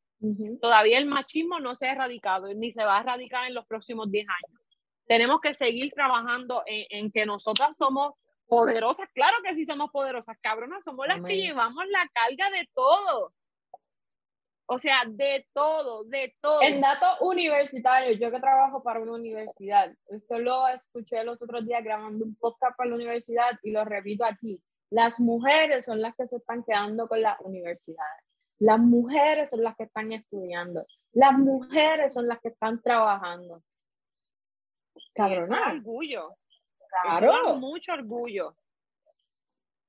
[0.60, 4.10] Todavía el machismo no se ha erradicado, ni se va a erradicar en los próximos
[4.10, 4.63] 10 años.
[5.06, 8.14] Tenemos que seguir trabajando en, en que nosotras somos
[8.46, 13.32] poderosas, claro que sí somos poderosas, cabronas, somos las que llevamos la carga de todo.
[14.66, 16.62] O sea, de todo, de todo.
[16.62, 21.84] En datos universitarios, yo que trabajo para una universidad, esto lo escuché los otros días
[21.84, 24.62] grabando un podcast para la universidad y lo repito aquí.
[24.90, 28.24] Las mujeres son las que se están quedando con las universidades.
[28.58, 30.86] Las mujeres son las que están estudiando.
[31.12, 33.62] Las mujeres son las que están trabajando.
[35.14, 35.52] Cabrón.
[35.52, 36.36] orgullo.
[37.02, 37.56] Claro.
[37.56, 38.56] mucho orgullo.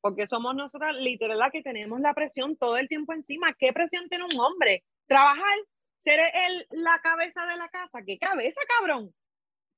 [0.02, 3.54] Porque somos nosotras literal las que tenemos la presión todo el tiempo encima.
[3.58, 4.84] ¿Qué presión tiene un hombre?
[5.08, 5.58] Trabajar,
[6.04, 8.00] ser el, la cabeza de la casa.
[8.06, 9.13] ¿Qué cabeza, cabrón?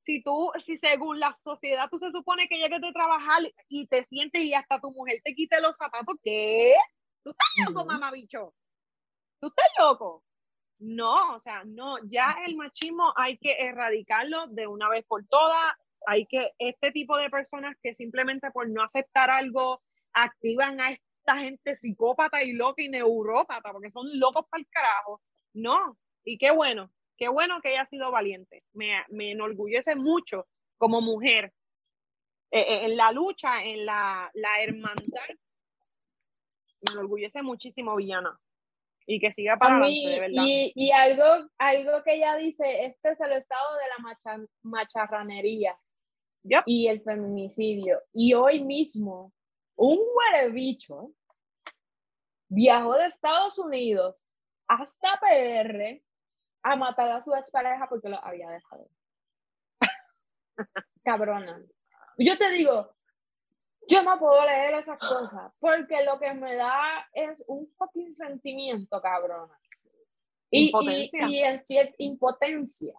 [0.06, 4.06] Si tú, si según la sociedad tú se supone que llegues de trabajar y te
[4.06, 6.74] sientes y hasta tu mujer te quite los zapatos, ¿qué?
[7.24, 8.54] Tú estás loco, mamá bicho.
[9.40, 10.24] Tú estás loco.
[10.80, 15.76] No, o sea, no, ya el machismo hay que erradicarlo de una vez por todas
[16.06, 19.82] hay que, este tipo de personas que simplemente por no aceptar algo
[20.14, 25.22] activan a esta gente psicópata y loca y neurópata, porque son locos para el carajo.
[25.54, 28.64] No, y qué bueno, qué bueno que haya sido valiente.
[28.74, 31.54] Me, me enorgullece mucho como mujer
[32.52, 35.28] eh, eh, en la lucha, en la, la hermandad.
[36.82, 38.40] Me enorgullece muchísimo, Villana
[39.08, 40.44] y que siga para adelante, de verdad.
[40.46, 45.80] Y, y, algo, algo que ella dice, este es el estado de la macharranería
[46.66, 48.04] y el feminicidio.
[48.14, 49.34] Y hoy mismo,
[49.78, 50.00] un
[50.52, 51.12] bicho
[52.50, 54.28] viajó de Estados Unidos
[54.68, 56.02] hasta PR
[56.64, 58.90] a matar a su expareja porque lo había dejado.
[61.04, 61.64] Cabrona.
[62.18, 62.97] Yo te digo,
[63.88, 69.02] yo no puedo leer esas cosas porque lo que me da es un fucking sentimiento,
[69.02, 69.58] cabrona.
[70.50, 72.94] Y, y, y en cierta impotencia.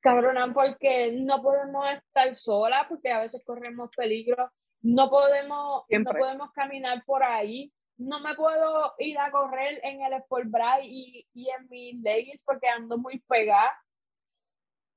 [0.00, 6.52] Cabrona, porque no podemos estar solas, porque a veces corremos peligro, no podemos, no podemos
[6.52, 11.50] caminar por ahí, no me puedo ir a correr en el Sport Bra y, y
[11.50, 13.76] en mis leggings porque ando muy pegada,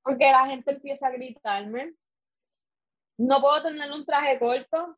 [0.03, 1.93] porque la gente empieza a gritarme.
[3.17, 4.97] No puedo tener un traje corto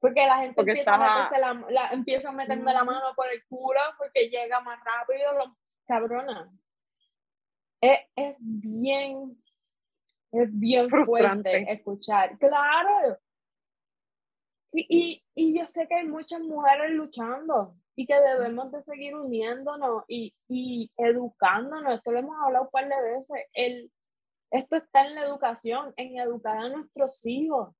[0.00, 4.30] porque la gente empieza, a la, empieza a meterme la mano por el culo porque
[4.30, 5.54] llega más rápido.
[5.86, 6.50] cabrona,
[7.80, 9.42] es, bien,
[10.32, 12.38] es bien fuerte escuchar.
[12.38, 13.18] Claro.
[14.72, 20.04] Y, y, yo sé que hay muchas mujeres luchando y que debemos de seguir uniéndonos
[20.06, 21.94] y, y educándonos.
[21.94, 23.46] Esto lo hemos hablado un par de veces.
[23.52, 23.90] El,
[24.50, 27.74] esto está en la educación, en educar a nuestros hijos,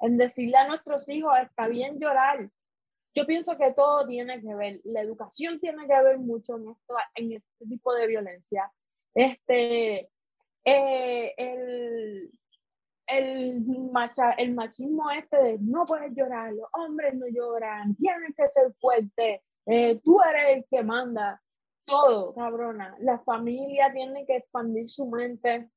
[0.00, 2.48] en decirle a nuestros hijos, está bien llorar.
[3.14, 6.94] Yo pienso que todo tiene que ver, la educación tiene que ver mucho en, esto,
[7.16, 8.72] en este tipo de violencia.
[9.14, 10.08] Este,
[10.64, 12.30] eh, el,
[13.06, 13.60] el,
[13.92, 18.72] macha, el machismo este de no puedes llorar, los hombres no lloran, tienes que ser
[18.80, 21.42] fuerte, eh, tú eres el que manda,
[21.90, 22.96] todo, cabrona.
[23.00, 25.70] La familia tiene que expandir su mente.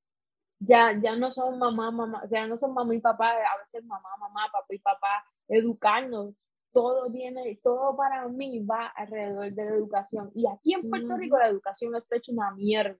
[0.59, 4.09] Ya, ya no son mamá, mamá, ya no son mamá y papá, a veces mamá,
[4.17, 6.35] mamá, papá y papá, educarnos.
[6.71, 10.31] Todo viene, todo para mí va alrededor de la educación.
[10.33, 12.97] Y aquí en Puerto Rico la educación está hecha una mierda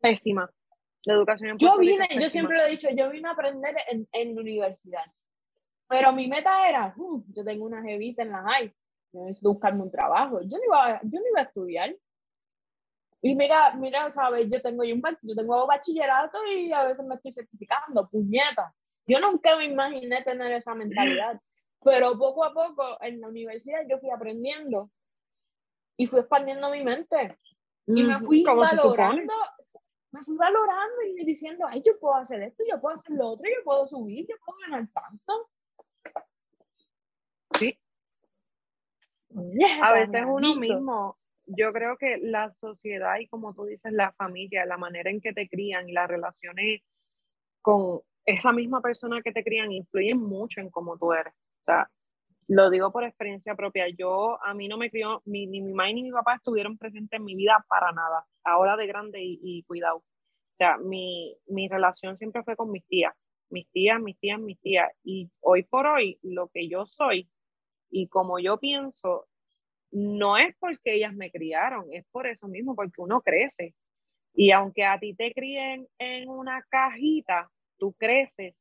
[0.00, 0.50] pésima.
[1.04, 4.06] La educación en Yo vine, yo siempre lo he dicho, yo vine a aprender en,
[4.12, 5.04] en la universidad.
[5.88, 8.72] Pero mi meta era, uh, yo tengo una jevita en la high,
[9.12, 10.40] yo necesito buscarme un trabajo.
[10.42, 11.96] Yo no iba, yo no iba a estudiar.
[13.20, 17.34] Y mira, mira, sabes, yo tengo, yo, yo tengo bachillerato y a veces me estoy
[17.34, 18.72] certificando, puñeta.
[19.06, 21.40] Yo nunca me imaginé tener esa mentalidad.
[21.82, 24.90] Pero poco a poco en la universidad yo fui aprendiendo
[25.96, 27.38] y fui expandiendo mi mente.
[27.86, 29.32] Y me fui valorando,
[30.10, 33.46] me fui valorando y diciendo, ay, yo puedo hacer esto, yo puedo hacer lo otro,
[33.46, 35.50] yo puedo subir, yo puedo ganar tanto.
[37.58, 37.78] Sí.
[39.82, 41.18] a veces uno mismo,
[41.48, 45.32] yo creo que la sociedad y como tú dices, la familia, la manera en que
[45.32, 46.82] te crían y las relaciones
[47.62, 51.32] con esa misma persona que te crían influyen mucho en cómo tú eres.
[51.32, 51.90] O sea,
[52.48, 53.88] lo digo por experiencia propia.
[53.88, 57.24] Yo, a mí no me crió, ni mi mamá ni mi papá estuvieron presentes en
[57.24, 60.02] mi vida para nada, ahora de grande y, cuidado.
[60.58, 63.14] sea, mi, mi relación siempre fue con mis tías,
[63.50, 64.90] mis tías, mis tías, mis tías.
[65.04, 67.28] Y hoy por hoy, lo que yo soy
[67.90, 69.26] y como yo pienso,
[69.90, 73.74] no es porque ellas me criaron, es por eso mismo, porque uno crece.
[74.34, 78.54] Y aunque a ti te críen en una cajita, tú creces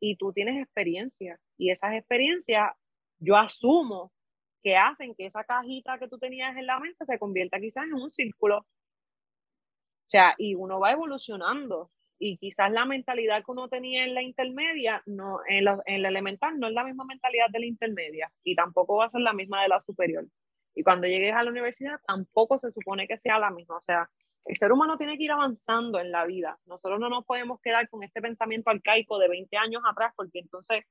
[0.00, 1.38] y tú tienes experiencia.
[1.58, 2.72] Y esas experiencias,
[3.18, 4.12] yo asumo
[4.62, 7.94] que hacen que esa cajita que tú tenías en la mente se convierta quizás en
[7.94, 8.58] un círculo.
[8.58, 11.90] O sea, y uno va evolucionando.
[12.18, 16.08] Y quizás la mentalidad que uno tenía en la intermedia, no, en, la, en la
[16.08, 18.32] elemental, no es la misma mentalidad de la intermedia.
[18.42, 20.26] Y tampoco va a ser la misma de la superior.
[20.76, 23.78] Y cuando llegues a la universidad, tampoco se supone que sea la misma.
[23.78, 24.10] O sea,
[24.44, 26.58] el ser humano tiene que ir avanzando en la vida.
[26.66, 30.84] Nosotros no nos podemos quedar con este pensamiento arcaico de 20 años atrás, porque entonces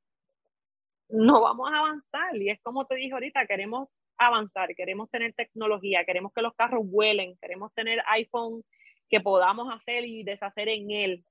[1.07, 2.35] no vamos a avanzar.
[2.35, 6.81] Y es como te dije ahorita, queremos avanzar, queremos tener tecnología, queremos que los carros
[6.89, 8.63] vuelen, queremos tener iPhone
[9.07, 11.25] que podamos hacer y deshacer en él.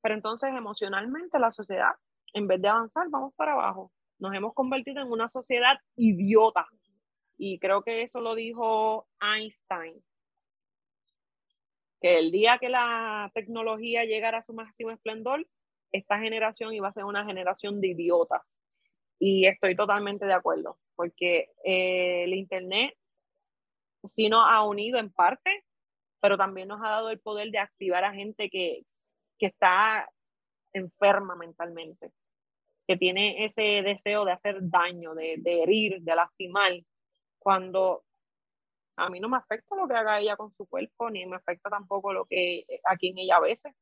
[0.00, 1.92] Pero entonces emocionalmente la sociedad,
[2.34, 3.90] en vez de avanzar, vamos para abajo.
[4.20, 6.68] Nos hemos convertido en una sociedad idiota.
[7.36, 10.02] Y creo que eso lo dijo Einstein,
[12.00, 15.46] que el día que la tecnología llegara a su máximo esplendor,
[15.90, 18.58] esta generación iba a ser una generación de idiotas.
[19.18, 22.94] Y estoy totalmente de acuerdo, porque eh, el Internet
[24.08, 25.64] sí nos ha unido en parte,
[26.20, 28.82] pero también nos ha dado el poder de activar a gente que,
[29.38, 30.08] que está
[30.72, 32.10] enferma mentalmente,
[32.86, 36.72] que tiene ese deseo de hacer daño, de, de herir, de lastimar,
[37.44, 38.02] cuando
[38.96, 41.68] a mí no me afecta lo que haga ella con su cuerpo, ni me afecta
[41.68, 43.72] tampoco lo que a quien ella veces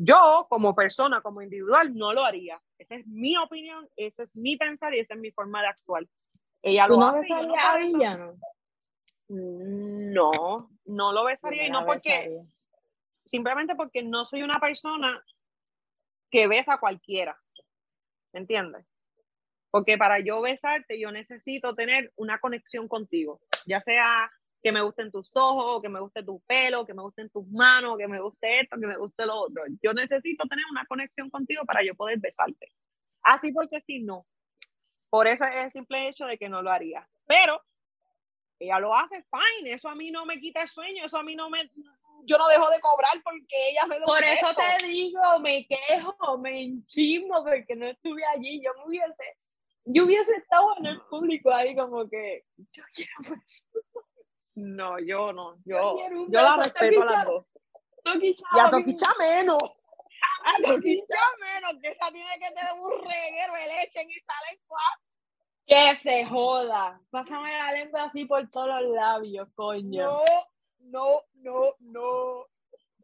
[0.00, 2.62] yo, como persona, como individual, no lo haría.
[2.78, 6.06] Esa es mi opinión, ese es mi pensar y esa es mi forma de actuar.
[6.62, 8.36] Ella ¿Tú lo no hace, no a eso- Villano?
[9.28, 12.40] No, no lo besaría y no porque,
[13.24, 15.20] simplemente porque no soy una persona
[16.30, 17.36] que besa a cualquiera.
[18.32, 18.86] ¿Me entiendes?
[19.70, 24.30] Porque para yo besarte, yo necesito tener una conexión contigo, ya sea
[24.62, 27.96] que me gusten tus ojos, que me guste tu pelo, que me gusten tus manos,
[27.96, 29.62] que me guste esto, que me guste lo otro.
[29.82, 32.72] Yo necesito tener una conexión contigo para yo poder besarte.
[33.22, 34.26] Así porque si no.
[35.10, 37.08] Por eso es el simple hecho de que no lo haría.
[37.26, 37.62] Pero
[38.58, 41.36] ella lo hace fine, eso a mí no me quita el sueño, eso a mí
[41.36, 41.70] no me...
[42.24, 46.62] Yo no dejo de cobrar porque ella se Por eso te digo, me quejo, me
[46.62, 48.60] enchismo porque no estuve allí.
[48.62, 49.36] Yo me hubiese,
[49.90, 53.62] yo hubiese estado en el público ahí como que yo quiero un beso.
[54.54, 55.96] No, yo no, yo,
[56.28, 57.44] Yo la respeto a las dos.
[58.20, 59.62] Y a Toquicha menos.
[60.44, 64.80] A Toquicha menos, que esa tiene que tener un reguero de leche en esa lengua.
[65.66, 67.00] Que se joda.
[67.10, 70.04] Pásame la lengua así por todos los labios, coño.
[70.06, 70.22] No,
[70.80, 72.46] no, no, no.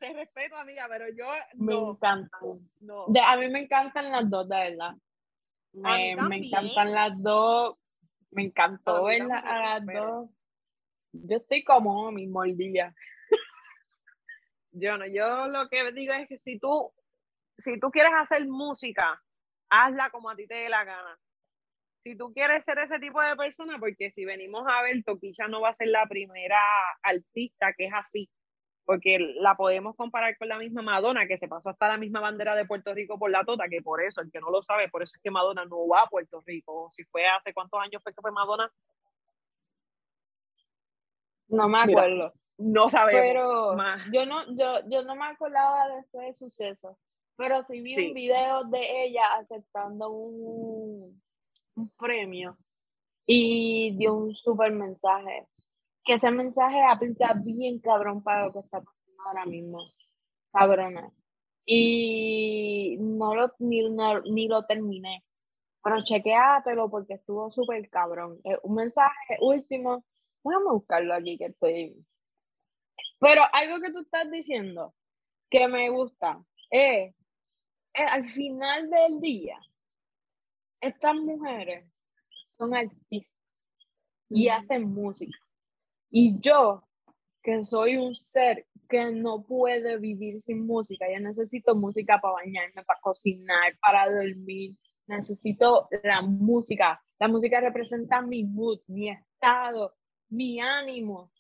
[0.01, 2.71] Te respeto, amiga, pero yo me no, encantan.
[2.81, 3.05] no.
[3.09, 4.95] De- a mí me encantan las dos, de verdad.
[5.75, 7.77] Me, me encantan las dos.
[8.31, 10.31] Me encantó mí verla a las dos.
[11.13, 12.95] Yo estoy como mi mordilla.
[14.73, 16.93] Yo no, yo lo que digo es que si tú,
[17.59, 19.23] si tú quieres hacer música,
[19.71, 21.17] hazla como a ti te dé la gana.
[22.03, 25.61] Si tú quieres ser ese tipo de persona, porque si venimos a ver, Toquicha no
[25.61, 26.61] va a ser la primera
[27.05, 28.29] artista que es así,
[28.85, 32.55] porque la podemos comparar con la misma Madonna, que se pasó hasta la misma bandera
[32.55, 35.03] de Puerto Rico por la tota, que por eso, el que no lo sabe, por
[35.03, 36.89] eso es que Madonna no va a Puerto Rico.
[36.93, 38.71] Si fue hace cuántos años fue que fue Madonna,
[41.49, 42.33] No me Mira, acuerdo.
[42.59, 43.21] no sabemos.
[43.23, 44.01] pero más.
[44.13, 46.99] yo no, yo, yo no me acordaba de ese suceso.
[47.37, 48.09] Pero sí vi Sí.
[48.09, 51.23] un video de ella aceptando un,
[51.75, 52.57] un premio
[53.27, 55.47] y dio un super mensaje.
[56.05, 59.79] Que ese mensaje aplica bien cabrón para lo que está pasando ahora mismo.
[60.53, 61.11] Cabrona.
[61.67, 65.25] Y no lo, ni, no- ni lo terminé.
[65.83, 68.39] Pero chequeátelo porque estuvo súper cabrón.
[68.63, 70.05] Un mensaje último.
[70.43, 72.07] Déjame buscarlo aquí que estoy.
[73.19, 74.95] Pero algo que tú estás diciendo
[75.51, 77.15] que me gusta es,
[77.95, 79.59] es al final del día,
[80.81, 81.87] estas mujeres
[82.59, 83.41] son artistas
[84.29, 85.39] y hacen música.
[86.17, 86.85] Y yo,
[87.43, 92.85] que soy un ser que no puede vivir sin música, yo necesito música para bañarme,
[92.85, 94.77] para cocinar, para dormir.
[95.09, 97.03] Necesito la música.
[97.19, 99.93] La música representa mi mood, mi estado,
[100.29, 101.33] mi ánimo,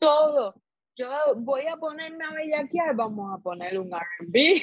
[0.00, 0.56] todo.
[0.96, 4.54] Yo voy a ponerme a bellaquear, vamos a poner un R&B.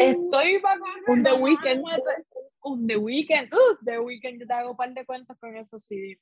[0.00, 1.84] Estoy para Un The Weeknd.
[2.64, 3.54] Un The Weeknd.
[3.54, 6.18] Uh, The Weeknd, yo te hago un par de cuentos con esos CD.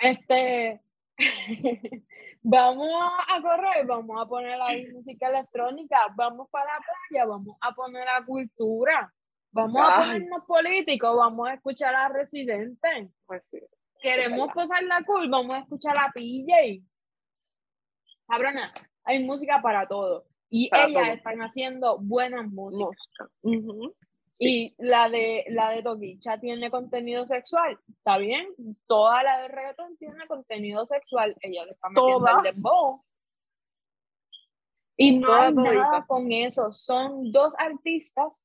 [0.00, 0.80] Este,
[2.42, 2.88] vamos
[3.28, 8.06] a correr, vamos a poner la música electrónica, vamos para la playa, vamos a poner
[8.06, 9.12] la cultura,
[9.52, 13.10] vamos a ponernos políticos, vamos a escuchar a Residente.
[13.26, 13.60] Pues sí.
[14.00, 16.82] Queremos pasar la cool, vamos a escuchar a PJ.
[18.26, 18.72] Cabrona,
[19.04, 20.24] hay música para todo.
[20.48, 22.96] Y ellas están haciendo buenas músicas.
[24.42, 28.48] Y la de la de Toquicha tiene contenido sexual, está bien.
[28.86, 31.36] Toda la de reggaeton tiene contenido sexual.
[31.42, 33.04] Ella le está metiendo el dembow.
[34.96, 36.72] Y no hay nada con eso.
[36.72, 38.42] Son dos artistas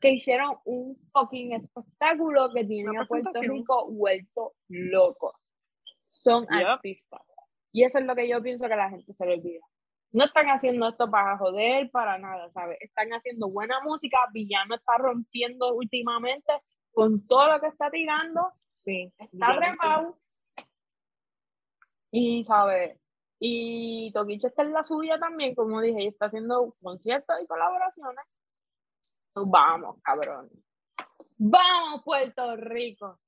[0.00, 5.38] que hicieron un fucking espectáculo que tiene a Puerto Rico vuelto loco.
[6.08, 7.20] Son artistas.
[7.72, 9.66] Y eso es lo que yo pienso que la gente se le olvida
[10.16, 12.78] no están haciendo esto para joder, para nada, ¿sabes?
[12.80, 16.54] Están haciendo buena música, Villano está rompiendo últimamente
[16.90, 20.18] con todo lo que está tirando, sí, está remado.
[22.10, 22.98] Y, ¿sabes?
[23.38, 28.24] Y Toquicho está en la suya también, como dije, y está haciendo conciertos y colaboraciones.
[29.34, 30.48] Pues vamos, cabrón.
[31.36, 33.18] Vamos, Puerto Rico.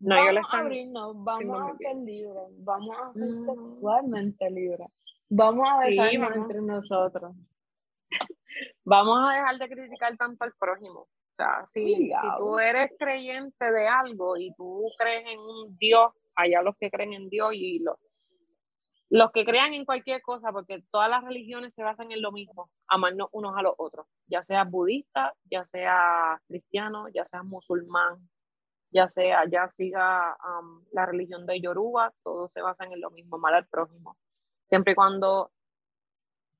[0.00, 3.44] No, vamos a abrirnos, vamos a ser libres, vamos a ser mm.
[3.44, 4.88] sexualmente libres.
[5.28, 7.34] Vamos a besarnos entre nosotros.
[8.84, 11.00] Vamos a dejar de criticar tanto al prójimo.
[11.00, 16.62] O sea, si, tú eres creyente de algo y tú crees en un Dios, allá
[16.62, 17.96] los que creen en Dios y los,
[19.10, 22.70] los que crean en cualquier cosa, porque todas las religiones se basan en lo mismo,
[22.88, 28.16] amarnos unos a los otros, ya sea budista, ya sea cristiano, ya sea musulmán,
[28.90, 30.36] ya sea, ya siga
[30.92, 34.16] la religión de Yoruba, todos se basan en lo mismo, amar al prójimo.
[34.68, 35.52] Siempre y cuando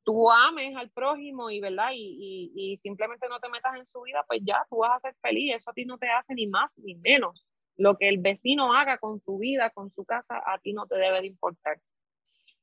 [0.04, 1.90] tú ames al prójimo y, ¿verdad?
[1.92, 5.16] Y, y, simplemente no te metas en su vida, pues ya tú vas a ser
[5.20, 5.56] feliz.
[5.56, 7.44] Eso a ti no te hace ni más ni menos.
[7.76, 10.96] Lo que el vecino haga con su vida, con su casa, a ti no te
[10.96, 11.80] debe de importar.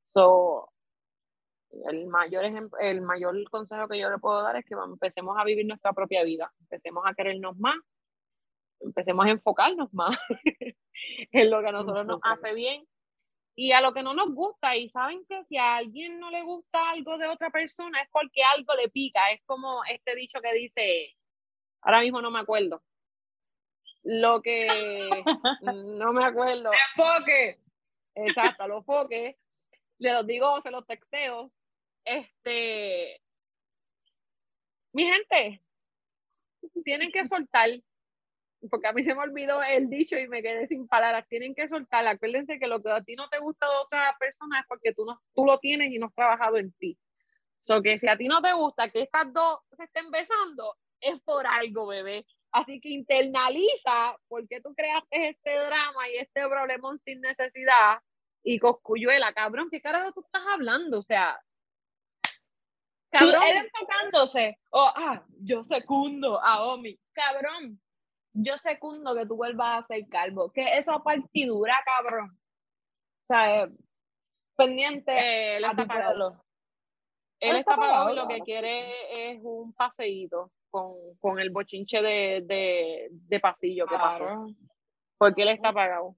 [0.06, 0.70] So,
[1.90, 2.46] el mayor,
[2.80, 6.24] el mayor consejo que yo le puedo dar es que empecemos a vivir nuestra propia
[6.24, 7.76] vida, empecemos a querernos más,
[8.80, 10.18] empecemos a enfocarnos más
[11.32, 12.86] en lo que a nosotros nos hace bien
[13.56, 14.76] y a lo que no nos gusta.
[14.76, 18.42] Y saben que si a alguien no le gusta algo de otra persona es porque
[18.44, 19.32] algo le pica.
[19.32, 21.16] Es como este dicho que dice,
[21.82, 22.84] ahora mismo no me acuerdo.
[24.04, 24.68] Lo que
[25.62, 26.72] no me acuerdo.
[26.96, 27.60] Enfoque.
[28.16, 29.36] Exacto, los foques.
[30.00, 31.52] Le los digo, se los texteo.
[32.06, 33.22] Este,
[34.92, 35.62] mi gente,
[36.84, 37.70] tienen que soltar
[38.70, 41.68] porque a mí se me olvidó el dicho y me quedé sin palabras, tienen que
[41.68, 44.94] soltar, acuérdense que lo que a ti no te gusta de otra persona es porque
[44.94, 46.98] tú, no, tú lo tienes y no has trabajado en ti.
[47.60, 51.20] So que si a ti no te gusta que estas dos se estén besando, es
[51.22, 52.26] por algo, bebé.
[52.52, 58.00] Así que internaliza por qué tú creaste este drama y este problemón sin necesidad
[58.44, 61.00] y coscuyuela, cabrón, ¿qué carajo tú estás hablando?
[61.00, 61.42] O sea,
[63.10, 63.42] cabrón.
[63.44, 67.82] Él enfocándose, oh, ah, yo secundo a Omi, cabrón,
[68.34, 70.52] yo secundo que tú vuelvas a ser calvo.
[70.52, 72.32] Que esa partidura, cabrón.
[72.32, 73.70] O sea,
[74.56, 76.44] pendiente eh, él está pagado.
[77.40, 82.42] Él está pagado y lo que quiere es un paseíto con, con el bochinche de,
[82.46, 84.48] de, de pasillo que pasó.
[85.18, 86.16] Porque él está pagado.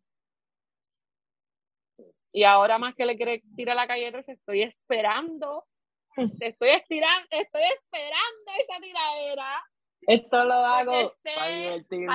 [2.32, 5.66] Y ahora más que le quiere tirar la calle se estoy esperando.
[6.39, 9.63] Te estoy estirando, estoy esperando esa tiradera
[10.08, 12.08] esto lo hago para divertirme.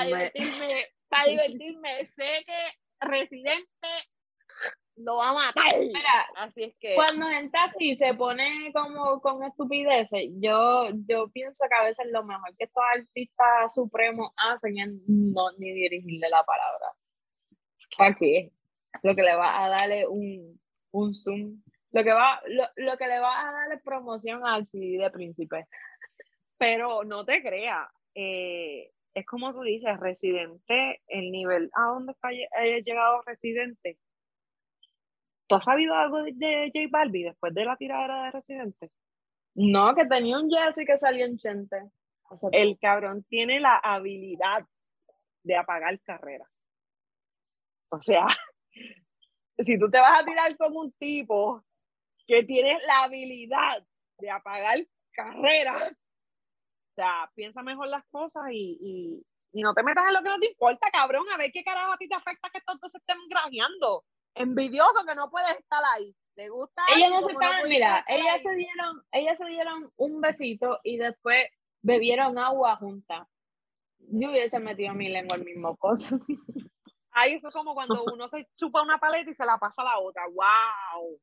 [1.08, 3.88] Para divertirme, Sé que Residente
[4.96, 5.64] lo va a matar.
[6.36, 6.94] así es que.
[6.94, 12.24] Cuando gente así se pone como con estupideces, yo, yo pienso que a veces lo
[12.24, 16.86] mejor que estos artistas supremos hacen es no ni dirigirle la palabra.
[17.96, 18.52] ¿Para qué?
[19.02, 20.60] Lo que le va a darle un,
[20.92, 21.62] un zoom.
[21.92, 25.66] Lo que, va, lo, lo que le va a darle promoción al CD de Príncipe.
[26.60, 32.28] Pero no te creas, eh, es como tú dices, Residente, el nivel a dónde está
[32.30, 33.98] llegado Residente.
[35.46, 38.90] ¿Tú has sabido algo de, J Balbi después de la tiradera de Residente?
[39.54, 41.90] No, que tenía un jersey que salió en Chente.
[42.52, 44.66] El cabrón tiene la habilidad
[45.42, 46.48] de apagar carreras.
[47.88, 48.26] O sea,
[49.58, 51.64] si tú te vas a tirar como un tipo
[52.26, 53.82] que tiene la habilidad
[54.18, 54.78] de apagar
[55.12, 55.96] carreras,
[57.00, 59.22] sea, piensa mejor las cosas y,
[59.52, 61.24] no te metas en lo que no te importa, cabrón.
[61.32, 64.04] A ver qué carajo a ti te afecta que estos se estén grajeando.
[64.34, 66.14] Envidioso que no puedes estar ahí.
[66.34, 66.82] ¿Te gusta?
[66.94, 71.44] Ellas no se estaban, mira, ellas se, dieron, ellas se dieron un besito y después
[71.82, 73.26] bebieron agua juntas.
[73.98, 76.18] Yo hubiese metido mi lengua al mismo coso.
[77.10, 79.86] Ay, eso es como cuando uno se chupa una paleta y se la pasa a
[79.86, 80.22] la otra.
[80.26, 81.20] ¡Wow!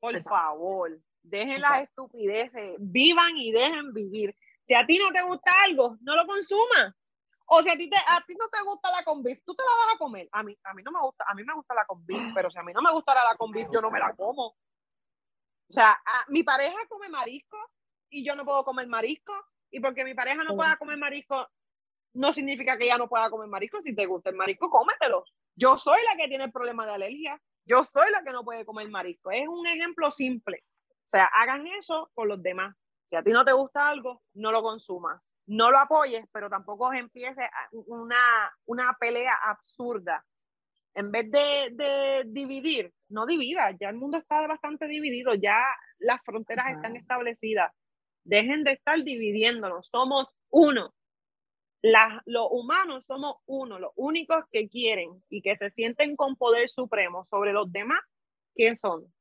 [0.00, 4.36] Por favor, dejen las estupideces, vivan y dejen vivir.
[4.66, 6.94] Si a ti no te gusta algo, no lo consumas.
[7.46, 9.62] O si a ti, te, a ti no te gusta la con beef, tú te
[9.62, 10.28] la vas a comer.
[10.32, 12.50] A mí, a mí no me gusta, a mí me gusta la con beef, pero
[12.50, 14.46] si a mí no me gusta la con beef, yo no me la como.
[14.46, 17.58] O sea, mi pareja come marisco
[18.08, 19.34] y yo no puedo comer marisco.
[19.70, 21.48] Y porque mi pareja no pueda comer marisco,
[22.14, 23.82] no significa que ella no pueda comer marisco.
[23.82, 25.24] Si te gusta el marisco, cómetelo.
[25.56, 27.40] Yo soy la que tiene el problema de alergia.
[27.66, 29.30] Yo soy la que no puede comer marisco.
[29.30, 30.64] Es un ejemplo simple.
[30.88, 32.74] O sea, hagan eso con los demás.
[33.14, 35.22] Si a ti no te gusta algo, no lo consumas.
[35.46, 37.48] No lo apoyes, pero tampoco empiece
[37.86, 40.24] una, una pelea absurda.
[40.94, 43.76] En vez de, de dividir, no dividas.
[43.78, 45.34] Ya el mundo está bastante dividido.
[45.34, 45.62] Ya
[45.98, 47.72] las fronteras están establecidas.
[48.24, 49.86] Dejen de estar dividiéndonos.
[49.86, 50.92] Somos uno
[52.24, 57.26] los humanos somos uno, los únicos que quieren y que se sienten con poder supremo
[57.28, 58.00] sobre los demás,
[58.54, 59.12] ¿quién son?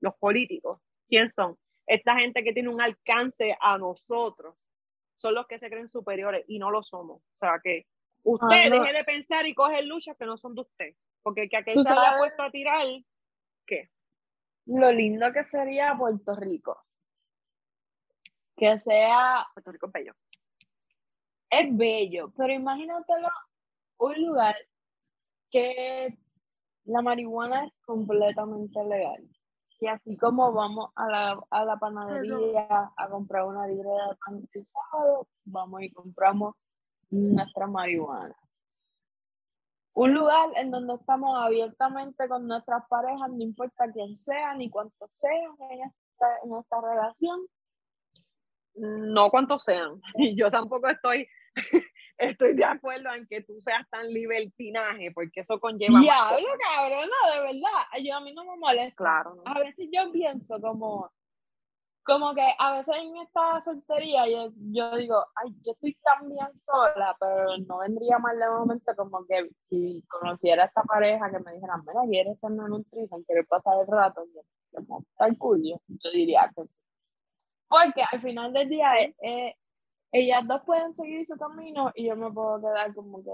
[0.00, 1.56] Los políticos, ¿quién son?
[1.92, 4.56] Esta gente que tiene un alcance a nosotros,
[5.18, 7.18] son los que se creen superiores y no lo somos.
[7.20, 7.86] O sea que
[8.22, 11.80] usted deje de pensar y coger luchas que no son de usted, porque que aquel
[11.80, 12.86] se haya puesto a tirar,
[13.66, 13.90] ¿qué?
[14.66, 16.80] Lo lindo que sería Puerto Rico.
[18.56, 19.46] Que sea...
[19.54, 20.14] Puerto Rico bello
[21.52, 23.28] es bello, pero imagínatelo
[23.98, 24.56] un lugar
[25.50, 26.16] que
[26.84, 29.22] la marihuana es completamente legal.
[29.82, 34.46] Y así como vamos a la, a la panadería a comprar una libra de pan
[34.52, 36.54] pisado, vamos y compramos
[37.10, 38.36] nuestra marihuana.
[39.94, 45.10] Un lugar en donde estamos abiertamente con nuestras parejas, no importa quién sea ni cuántos
[45.14, 47.40] sean en esta, en esta relación.
[48.76, 50.00] No cuántos sean.
[50.36, 51.26] Yo tampoco estoy
[52.22, 56.00] estoy de acuerdo en que tú seas tan libertinaje, porque eso conlleva.
[56.00, 58.02] Diablo, cabrona, de verdad.
[58.02, 58.96] Yo a mí no me molesta.
[58.96, 59.42] Claro.
[59.44, 61.10] A veces yo pienso como,
[62.04, 66.56] como que a veces en esta soltería yo, yo digo, ay, yo estoy tan bien
[66.56, 71.38] sola, pero no vendría mal de momento como que si conociera a esta pareja que
[71.40, 74.24] me dijera, mira, quieres tener un trison, quieres pasar el rato,
[74.72, 76.74] como tal cuyo, yo diría que sí.
[77.68, 79.54] Porque al final del día es,
[80.12, 83.30] ellas dos pueden seguir su camino y yo me puedo quedar como que.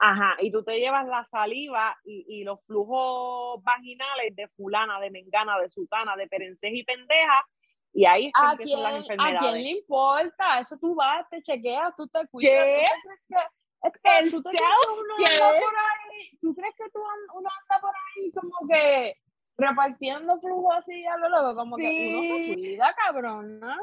[0.00, 5.10] Ajá, y tú te llevas la saliva y, y los flujos vaginales de fulana, de
[5.10, 7.44] mengana, de sultana, de perenceja y pendeja,
[7.92, 9.36] y ahí es que ¿A empiezan las enfermedades.
[9.36, 10.60] ¿A quién le importa?
[10.60, 12.64] Eso tú vas, te chequeas, tú te cuidas.
[12.64, 12.84] ¿Qué?
[12.84, 16.98] ¿Tú crees que, ¿tú, crees que uno anda por ahí, ¿Tú crees que tú
[17.34, 19.14] uno anda por ahí como que
[19.56, 21.54] repartiendo flujo así a lo loco?
[21.56, 23.76] Como que uno se cuida, cabrón, ¿no?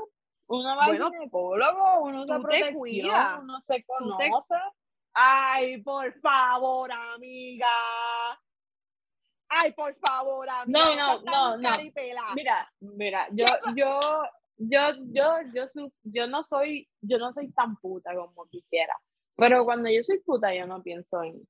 [0.48, 4.56] Uno va bueno, al ginecólogo, uno se protección, uno se conoce.
[5.14, 7.68] Ay, por favor, amiga.
[9.48, 10.80] Ay, por favor, amiga.
[10.80, 11.70] No, no, no, no.
[12.36, 14.00] Mira, mira, yo, yo,
[14.58, 18.96] yo, yo, yo, yo, yo no soy, yo no soy tan puta como quisiera.
[19.36, 21.46] Pero cuando yo soy puta, yo no pienso en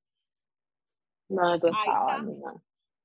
[1.28, 2.22] no, tú estabas,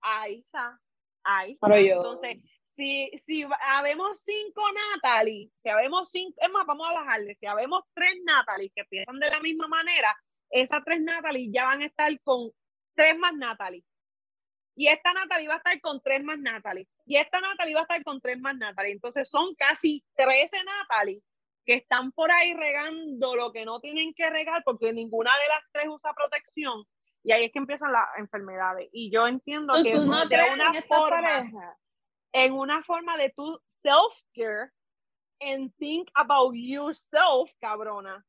[0.02, 0.80] Ahí está.
[1.24, 1.68] Ahí está.
[1.68, 2.38] Pero yo, Entonces,
[2.76, 4.64] si, si habemos cinco
[4.94, 9.20] Natalie, si habemos cinco, es más, vamos a bajarle, si habemos tres Natalie que piensan
[9.20, 10.16] de la misma manera,
[10.50, 12.52] esas tres Natalie ya van a estar con
[12.96, 13.84] tres más Natalie.
[14.76, 16.88] Y esta Natalie va a estar con tres más Natalie.
[17.06, 18.94] Y esta Natalie va a estar con tres más Natalie.
[18.94, 21.22] Entonces son casi 13 Natalie
[21.66, 25.64] que están por ahí regando lo que no tienen que regar porque ninguna de las
[25.72, 26.86] tres usa protección.
[27.24, 28.90] Y ahí es que empiezan las enfermedades.
[28.92, 31.78] Y yo entiendo que de una forma
[32.34, 34.72] en una forma de tu self-care
[35.42, 38.24] and think about yourself, cabrona,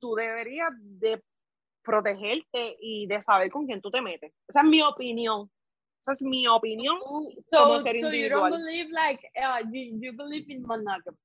[0.00, 1.22] tú deberías de
[1.82, 4.32] protegerte y de saber con quién tú te metes.
[4.48, 5.50] Esa es mi opinión.
[6.02, 6.98] Esa es mi opinión
[7.46, 11.16] so, como ser so you don't believe like uh, you, you believe in monogamy.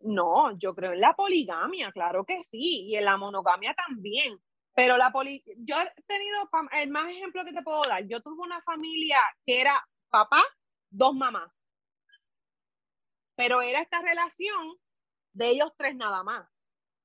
[0.00, 4.38] No, yo creo en la poligamia, claro que sí, y en la monogamia también.
[4.72, 8.06] Pero la poli yo he tenido el más ejemplo que te puedo dar.
[8.06, 10.42] Yo tuve una familia que era papá,
[10.90, 11.50] dos mamás.
[13.34, 14.76] Pero era esta relación
[15.32, 16.48] de ellos tres nada más.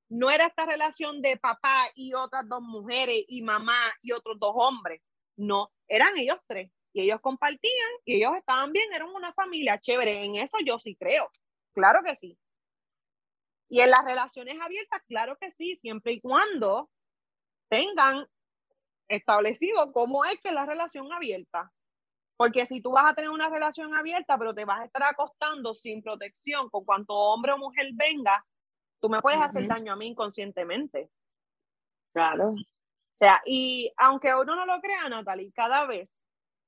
[0.09, 4.53] No era esta relación de papá y otras dos mujeres y mamá y otros dos
[4.55, 5.01] hombres.
[5.35, 6.71] No, eran ellos tres.
[6.93, 10.23] Y ellos compartían y ellos estaban bien, eran una familia chévere.
[10.25, 11.29] En eso yo sí creo.
[11.73, 12.37] Claro que sí.
[13.69, 16.89] Y en las relaciones abiertas, claro que sí, siempre y cuando
[17.69, 18.27] tengan
[19.07, 21.71] establecido cómo es que la relación abierta.
[22.37, 25.73] Porque si tú vas a tener una relación abierta, pero te vas a estar acostando
[25.75, 28.43] sin protección con cuanto hombre o mujer venga,
[28.99, 31.09] tú me puedes hacer daño a mí inconscientemente.
[32.13, 32.55] Claro.
[33.15, 36.11] sea, y aunque uno no lo crea, Natalie, cada vez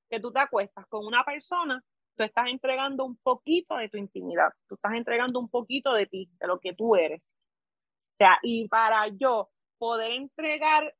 [0.09, 1.83] que tú te acuestas con una persona,
[2.15, 6.29] tú estás entregando un poquito de tu intimidad, tú estás entregando un poquito de ti,
[6.39, 7.21] de lo que tú eres.
[7.21, 10.95] O sea, y para yo poder entregar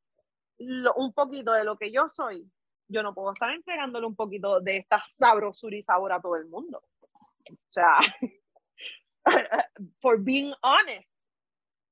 [0.58, 2.50] un poquito de lo que yo soy,
[2.88, 6.46] yo no puedo estar entregándole un poquito de esta sabrosura y sabor a todo el
[6.46, 6.82] mundo.
[7.50, 7.98] O sea,
[10.00, 11.12] for being honest.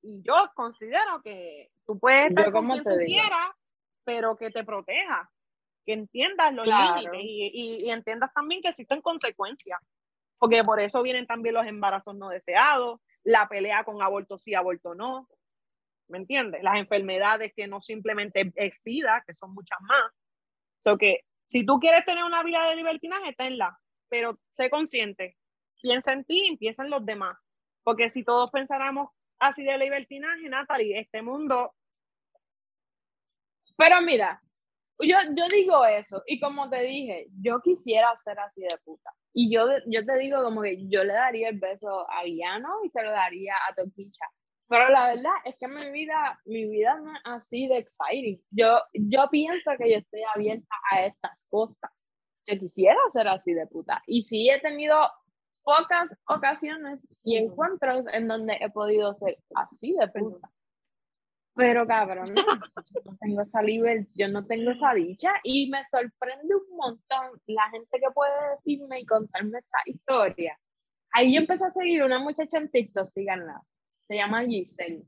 [0.03, 3.51] Y yo considero que tú puedes estar con quien tú quieras,
[4.05, 5.30] pero que te proteja,
[5.84, 9.78] que entiendas los límites y, y, entiendas también que existen consecuencias.
[10.38, 14.95] Porque por eso vienen también los embarazos no deseados, la pelea con aborto sí, aborto
[14.95, 15.28] no.
[16.09, 16.62] ¿Me entiendes?
[16.62, 20.11] Las enfermedades que no simplemente es que son muchas más.
[20.83, 23.78] So que si tú quieres tener una vida de libertinaje, tenla,
[24.09, 25.37] pero sé consciente.
[25.80, 27.37] Piensa en ti y piensa en los demás.
[27.83, 31.74] Porque si todos pensáramos así de libertinaje, Natalie, este mundo.
[33.76, 34.41] Pero mira,
[34.99, 39.11] yo, yo digo eso, y como te dije, yo quisiera ser así de puta.
[39.33, 42.91] Y yo, yo te digo como que yo le daría el beso a Villano y
[42.91, 44.26] se lo daría a Toquicha.
[44.72, 48.42] Pero la verdad es que mi vida, mi vida no es así de exciting.
[48.50, 51.90] Yo, yo pienso que yo estoy abierta a estas cosas.
[52.46, 54.02] Yo quisiera ser así de puta.
[54.06, 54.96] Y sí he tenido
[55.62, 60.50] pocas ocasiones y encuentros en donde he podido ser así de puta.
[61.54, 66.54] Pero cabrón, yo no tengo esa libertad, yo no tengo esa dicha y me sorprende
[66.54, 70.58] un montón la gente que puede decirme y contarme esta historia.
[71.12, 73.60] Ahí yo empecé a seguir una muchacha en TikTok, síganla,
[74.07, 75.05] se llama Giselle.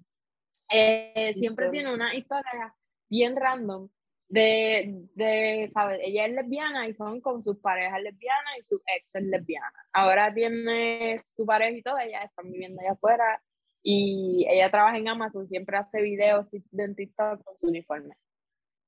[0.70, 2.74] Eh, siempre tiene una historia
[3.08, 3.88] bien random
[4.28, 6.00] de, de, ¿sabes?
[6.02, 9.72] Ella es lesbiana y son con sus parejas lesbianas y su ex es lesbiana.
[9.92, 13.42] Ahora tiene su pareja y todo, ella está viviendo allá afuera
[13.82, 18.16] y ella trabaja en Amazon, siempre hace videos de TikTok con su uniforme.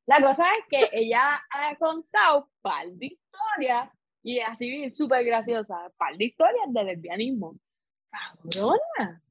[0.06, 3.90] La cosa es que ella ha contado par de historias
[4.22, 7.56] y así súper graciosa, par de historias de lesbianismo.
[8.10, 9.22] Cabrona,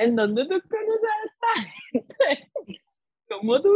[0.00, 2.50] ¿en dónde tú conoces a esta gente?
[3.28, 3.70] ¿Cómo tú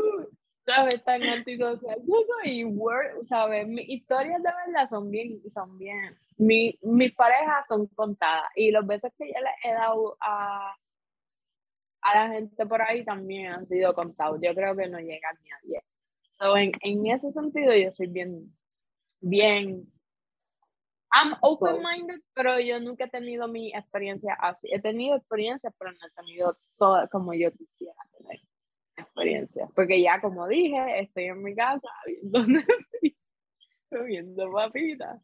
[0.66, 1.98] sabes tan antisocial?
[2.06, 3.66] Yo soy word, ¿sabes?
[3.68, 6.18] Mis historias de verdad son bien, son bien.
[6.36, 10.74] Mi, mis parejas son contadas y los besos que yo les he dado a
[12.04, 14.38] a la gente por ahí también han sido contados.
[14.42, 15.84] Yo creo que no llegan ni a 10.
[16.38, 18.54] So, en, en ese sentido, yo soy bien,
[19.20, 19.90] bien.
[21.14, 24.68] I'm open-minded, pero yo nunca he tenido mi experiencia así.
[24.72, 28.40] He tenido experiencias, pero no he tenido todas como yo quisiera tener
[28.96, 29.70] experiencias.
[29.76, 32.40] Porque ya, como dije, estoy en mi casa viendo
[34.02, 35.22] viendo papitas.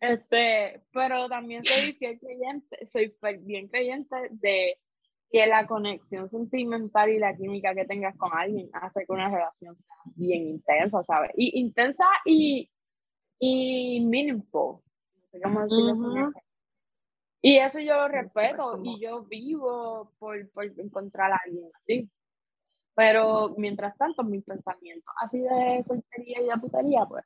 [0.00, 4.78] Este, pero también soy bien creyente, soy bien creyente de
[5.30, 9.74] que la conexión sentimental y la química que tengas con alguien hace que una relación
[9.76, 11.30] sea bien intensa, ¿sabes?
[11.36, 12.68] Y intensa y,
[13.38, 14.82] y meaningful.
[17.44, 22.08] Y eso yo lo respeto y yo vivo por, por encontrar a alguien así.
[22.94, 27.24] Pero mientras tanto, mis pensamientos así de soltería y de putería, pues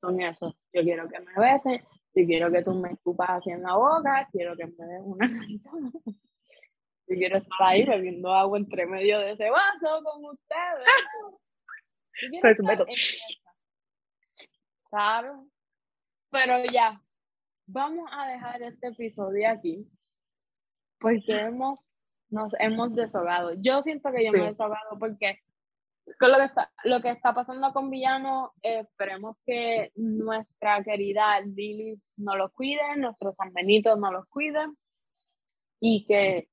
[0.00, 0.54] son esos.
[0.72, 1.80] Yo quiero que me besen,
[2.14, 5.30] yo quiero que tú me escupas así en la boca, quiero que me des una
[7.06, 10.86] Yo quiero estar ahí bebiendo agua entre medio de ese vaso con ustedes.
[14.90, 15.46] Claro.
[16.30, 17.00] Pero ya,
[17.72, 19.86] vamos a dejar este episodio aquí
[20.98, 21.94] porque hemos,
[22.28, 23.54] nos hemos desahogado.
[23.54, 25.40] Yo siento que yo me he desahogado porque
[26.18, 32.00] con lo que está, lo que está pasando con Villano, esperemos que nuestra querida Lili
[32.16, 34.76] nos los cuide, nuestros San Benito nos los cuiden
[35.80, 36.48] y que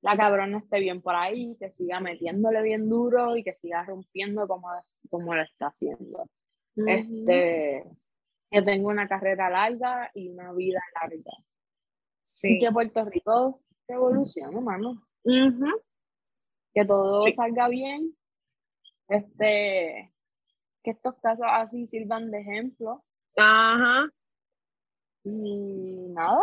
[0.00, 4.48] la cabrona esté bien por ahí, que siga metiéndole bien duro y que siga rompiendo
[4.48, 4.68] como,
[5.10, 6.28] como lo está haciendo.
[6.76, 7.84] este,
[8.54, 11.32] que tenga una carrera larga y una vida larga.
[12.22, 12.56] Sí.
[12.56, 15.04] Y que Puerto Rico evolucione, hermano.
[16.72, 18.16] Que todo salga bien.
[19.08, 20.14] Este,
[20.84, 23.04] que estos casos así sirvan de ejemplo.
[23.36, 24.08] Ajá.
[25.24, 26.40] Y nada.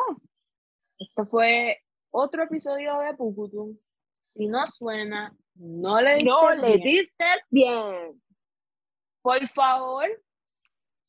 [0.99, 1.77] Esto fue
[2.09, 3.77] otro episodio de Pucutum.
[4.21, 8.21] Si no suena, no le diste no le diste bien.
[9.21, 10.07] Por favor,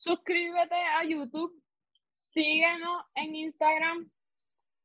[0.03, 1.55] suscríbete a YouTube,
[2.19, 4.11] síguenos en Instagram,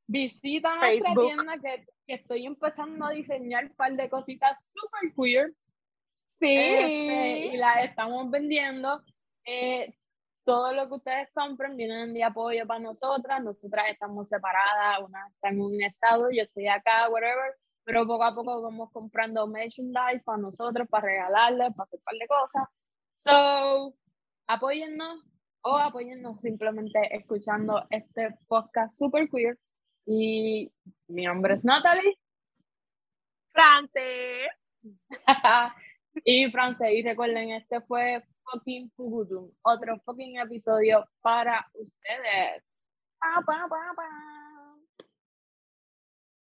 [0.05, 5.53] visita nuestra tienda que, estoy empezando a diseñar un par de cositas super queer.
[6.39, 6.55] Sí.
[6.55, 9.03] Este, y las estamos vendiendo.
[9.43, 9.93] Eh,
[10.45, 15.49] todo lo que ustedes compren vienen de apoyo para nosotras, nosotras estamos separadas, una está
[15.49, 20.37] en un estado, yo estoy acá, whatever, pero poco a poco vamos comprando merchandise para
[20.37, 22.63] nosotros, para regalarles, para hacer un par de cosas.
[23.25, 23.97] So,
[24.47, 25.23] apóyennos
[25.61, 29.57] o apóyennos simplemente escuchando este podcast super queer.
[30.05, 30.71] Y
[31.07, 32.17] mi nombre es Natalie.
[33.51, 34.47] France.
[36.23, 42.63] y France, y recuerden, este fue fucking Fugutum, otro fucking episodio para ustedes.
[43.19, 44.46] Pa, pa, pa, pa.